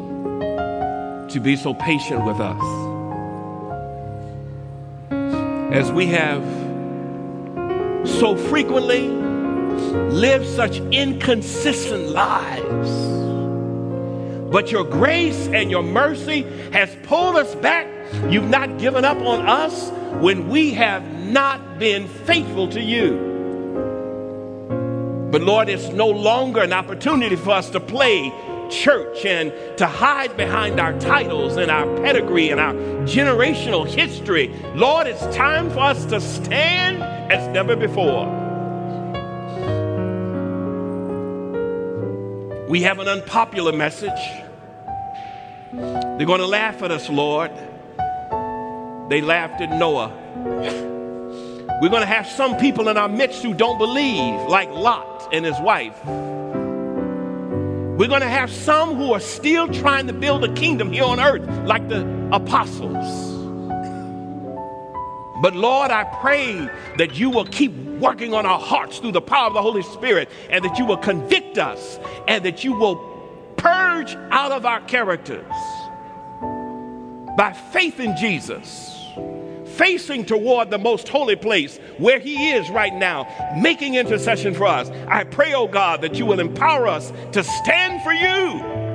to 1.31 1.41
be 1.41 1.57
so 1.57 1.75
patient 1.75 2.25
with 2.25 2.41
us. 2.41 2.63
As 5.73 5.93
we 5.93 6.07
have 6.07 6.43
so 8.07 8.37
frequently 8.37 9.09
lived 9.09 10.47
such 10.47 10.79
inconsistent 10.93 12.09
lives. 12.09 12.91
But 14.51 14.73
your 14.73 14.85
grace 14.85 15.49
and 15.49 15.71
your 15.71 15.83
mercy 15.83 16.43
has 16.73 16.97
pulled 17.05 17.37
us 17.37 17.55
back 17.57 17.87
You've 18.29 18.49
not 18.49 18.79
given 18.79 19.05
up 19.05 19.19
on 19.19 19.47
us 19.47 19.91
when 20.21 20.49
we 20.49 20.73
have 20.73 21.03
not 21.27 21.79
been 21.79 22.09
faithful 22.09 22.69
to 22.69 22.81
you. 22.81 23.27
But 25.31 25.43
Lord, 25.43 25.69
it's 25.69 25.89
no 25.89 26.09
longer 26.09 26.63
an 26.63 26.73
opportunity 26.73 27.37
for 27.37 27.51
us 27.51 27.69
to 27.71 27.81
play 27.81 28.33
church 28.71 29.25
and 29.25 29.53
to 29.79 29.87
hide 29.87 30.37
behind 30.37 30.81
our 30.81 30.99
titles 30.99 31.57
and 31.57 31.71
our 31.71 31.87
pedigree 31.99 32.51
and 32.51 32.61
our 32.61 32.75
generational 33.05 33.87
history. 33.87 34.55
Lord, 34.75 35.07
it's 35.07 35.25
time 35.35 35.71
for 35.71 35.81
us 35.81 36.05
to 36.07 36.21
stand 36.21 37.03
as 37.33 37.47
never 37.49 37.77
before. 37.77 38.27
We 42.69 42.83
have 42.83 42.99
an 42.99 43.09
unpopular 43.09 43.73
message. 43.73 44.11
They're 45.73 46.27
going 46.27 46.41
to 46.41 46.47
laugh 46.47 46.83
at 46.83 46.91
us, 46.91 47.09
Lord. 47.09 47.51
They 49.09 49.23
laughed 49.23 49.63
at 49.63 49.71
Noah. 49.79 50.13
We're 51.81 51.89
going 51.89 52.03
to 52.03 52.07
have 52.07 52.27
some 52.27 52.57
people 52.57 52.89
in 52.89 52.97
our 52.97 53.09
midst 53.09 53.43
who 53.43 53.55
don't 53.55 53.79
believe, 53.79 54.49
like 54.49 54.69
Lot 54.71 55.29
and 55.33 55.45
his 55.45 55.59
wife. 55.61 55.99
We're 57.99 58.07
going 58.07 58.21
to 58.21 58.29
have 58.29 58.49
some 58.49 58.95
who 58.95 59.13
are 59.13 59.19
still 59.19 59.67
trying 59.67 60.07
to 60.07 60.13
build 60.13 60.45
a 60.45 60.55
kingdom 60.55 60.93
here 60.93 61.03
on 61.03 61.19
earth, 61.19 61.43
like 61.67 61.89
the 61.89 62.07
apostles. 62.31 62.95
But 65.43 65.57
Lord, 65.57 65.91
I 65.91 66.05
pray 66.21 66.71
that 66.97 67.19
you 67.19 67.29
will 67.29 67.47
keep 67.47 67.75
working 67.99 68.35
on 68.35 68.47
our 68.47 68.61
hearts 68.61 68.99
through 68.99 69.11
the 69.11 69.21
power 69.21 69.49
of 69.49 69.55
the 69.55 69.63
Holy 69.63 69.83
Spirit, 69.83 70.29
and 70.49 70.65
that 70.65 70.79
you 70.79 70.85
will 70.85 70.97
convict 70.97 71.59
us, 71.59 71.99
and 72.29 72.45
that 72.45 72.63
you 72.63 72.73
will 72.73 72.95
purge 73.57 74.15
out 74.31 74.53
of 74.53 74.65
our 74.65 74.81
characters 74.83 75.53
by 77.37 77.53
faith 77.73 77.99
in 77.99 78.17
Jesus 78.17 78.95
facing 79.79 80.27
toward 80.27 80.71
the 80.71 80.79
most 80.79 81.09
holy 81.09 81.37
place 81.37 81.79
where 81.97 82.19
He 82.19 82.51
is 82.51 82.69
right 82.69 82.93
now, 82.93 83.27
making 83.57 83.95
intercession 83.95 84.53
for 84.53 84.67
us. 84.67 84.91
I 85.07 85.25
pray, 85.25 85.55
oh 85.55 85.69
God, 85.69 86.03
that 86.03 86.17
you 86.17 86.27
will 86.27 86.41
empower 86.41 86.87
us 86.89 87.13
to 87.33 87.43
stand 87.43 88.03
for 88.03 88.13
you. 88.13 88.89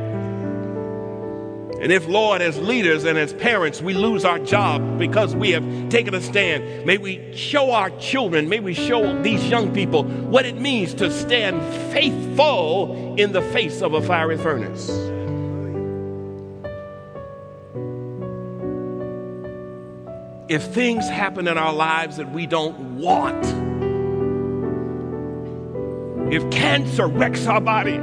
And 1.82 1.92
if, 1.92 2.08
Lord, 2.08 2.42
as 2.42 2.58
leaders 2.60 3.04
and 3.04 3.18
as 3.18 3.34
parents, 3.34 3.82
we 3.82 3.94
lose 3.94 4.24
our 4.24 4.40
job 4.40 4.98
because 4.98 5.36
we 5.36 5.52
have 5.52 5.90
taken 5.90 6.14
a 6.14 6.22
stand, 6.22 6.86
may 6.86 6.98
we 6.98 7.36
show 7.36 7.72
our 7.72 7.90
children, 8.00 8.48
may 8.48 8.62
we 8.62 8.74
show 8.74 9.22
these 9.22 9.50
young 9.50 9.74
people 9.74 10.04
what 10.04 10.46
it 10.46 10.56
means 10.56 10.94
to 10.94 11.12
stand 11.12 11.62
faithful 11.92 13.16
in 13.18 13.34
the 13.34 13.42
face 13.42 13.82
of 13.82 13.96
a 13.96 14.02
fiery 14.02 14.38
furnace. 14.38 14.90
If 20.54 20.64
things 20.66 21.10
happen 21.10 21.48
in 21.48 21.58
our 21.58 21.74
lives 21.74 22.18
that 22.18 22.32
we 22.32 22.46
don't 22.46 23.00
want, 23.00 23.44
if 26.32 26.48
cancer 26.52 27.08
wrecks 27.08 27.48
our 27.48 27.60
bodies, 27.60 28.00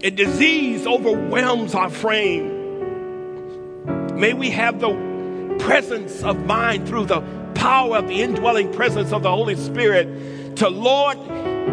if 0.00 0.14
disease 0.16 0.86
overwhelms 0.86 1.74
our 1.74 1.88
frame, 1.88 2.50
may 4.18 4.34
we 4.34 4.50
have 4.50 4.80
the 4.80 5.56
presence 5.60 6.22
of 6.22 6.44
mind 6.44 6.86
through 6.86 7.06
the 7.06 7.22
power 7.54 7.96
of 7.96 8.06
the 8.08 8.20
indwelling 8.20 8.70
presence 8.70 9.12
of 9.12 9.22
the 9.22 9.30
Holy 9.30 9.56
Spirit 9.56 10.56
to, 10.56 10.68
Lord, 10.68 11.16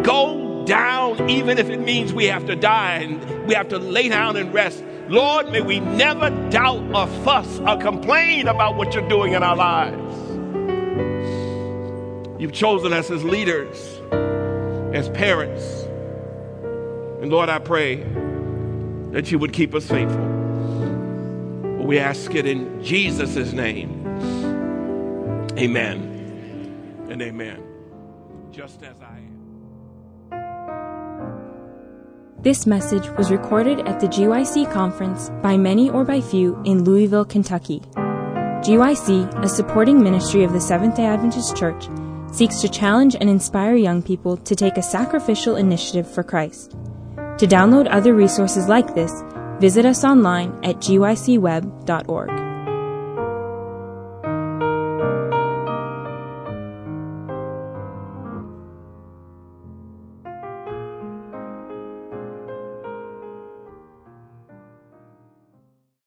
go 0.02 0.64
down, 0.64 1.28
even 1.28 1.58
if 1.58 1.68
it 1.68 1.78
means 1.78 2.14
we 2.14 2.24
have 2.24 2.46
to 2.46 2.56
die 2.56 3.00
and 3.00 3.46
we 3.46 3.52
have 3.52 3.68
to 3.68 3.78
lay 3.78 4.08
down 4.08 4.36
and 4.36 4.54
rest 4.54 4.82
Lord, 5.12 5.52
may 5.52 5.60
we 5.60 5.78
never 5.78 6.30
doubt 6.48 6.82
or 6.94 7.06
fuss 7.22 7.60
or 7.60 7.76
complain 7.76 8.48
about 8.48 8.76
what 8.76 8.94
you're 8.94 9.06
doing 9.10 9.34
in 9.34 9.42
our 9.42 9.54
lives. 9.54 10.16
You've 12.40 12.54
chosen 12.54 12.94
us 12.94 13.10
as 13.10 13.22
leaders, 13.22 14.00
as 14.96 15.10
parents. 15.10 15.82
And 17.20 17.30
Lord, 17.30 17.50
I 17.50 17.58
pray 17.58 17.96
that 19.10 19.30
you 19.30 19.38
would 19.38 19.52
keep 19.52 19.74
us 19.74 19.86
faithful. 19.86 20.24
We 21.84 21.98
ask 21.98 22.34
it 22.34 22.46
in 22.46 22.82
Jesus' 22.82 23.52
name. 23.52 24.06
Amen 25.58 27.06
and 27.10 27.20
amen. 27.20 27.62
Just 28.50 28.82
as 28.82 28.96
I 29.02 29.18
am. 29.18 29.31
This 32.42 32.66
message 32.66 33.08
was 33.10 33.30
recorded 33.30 33.86
at 33.86 34.00
the 34.00 34.08
GYC 34.08 34.72
conference 34.72 35.30
by 35.44 35.56
many 35.56 35.88
or 35.88 36.04
by 36.04 36.20
few 36.20 36.60
in 36.64 36.82
Louisville, 36.82 37.24
Kentucky. 37.24 37.82
GYC, 37.94 39.44
a 39.44 39.48
supporting 39.48 40.02
ministry 40.02 40.42
of 40.42 40.52
the 40.52 40.60
Seventh 40.60 40.96
day 40.96 41.04
Adventist 41.04 41.56
Church, 41.56 41.88
seeks 42.32 42.60
to 42.60 42.68
challenge 42.68 43.14
and 43.14 43.30
inspire 43.30 43.76
young 43.76 44.02
people 44.02 44.36
to 44.38 44.56
take 44.56 44.76
a 44.76 44.82
sacrificial 44.82 45.54
initiative 45.54 46.12
for 46.12 46.24
Christ. 46.24 46.72
To 47.38 47.46
download 47.46 47.86
other 47.88 48.12
resources 48.12 48.66
like 48.66 48.92
this, 48.96 49.22
visit 49.60 49.84
us 49.84 50.02
online 50.02 50.50
at 50.64 50.78
gycweb.org. 50.78 52.51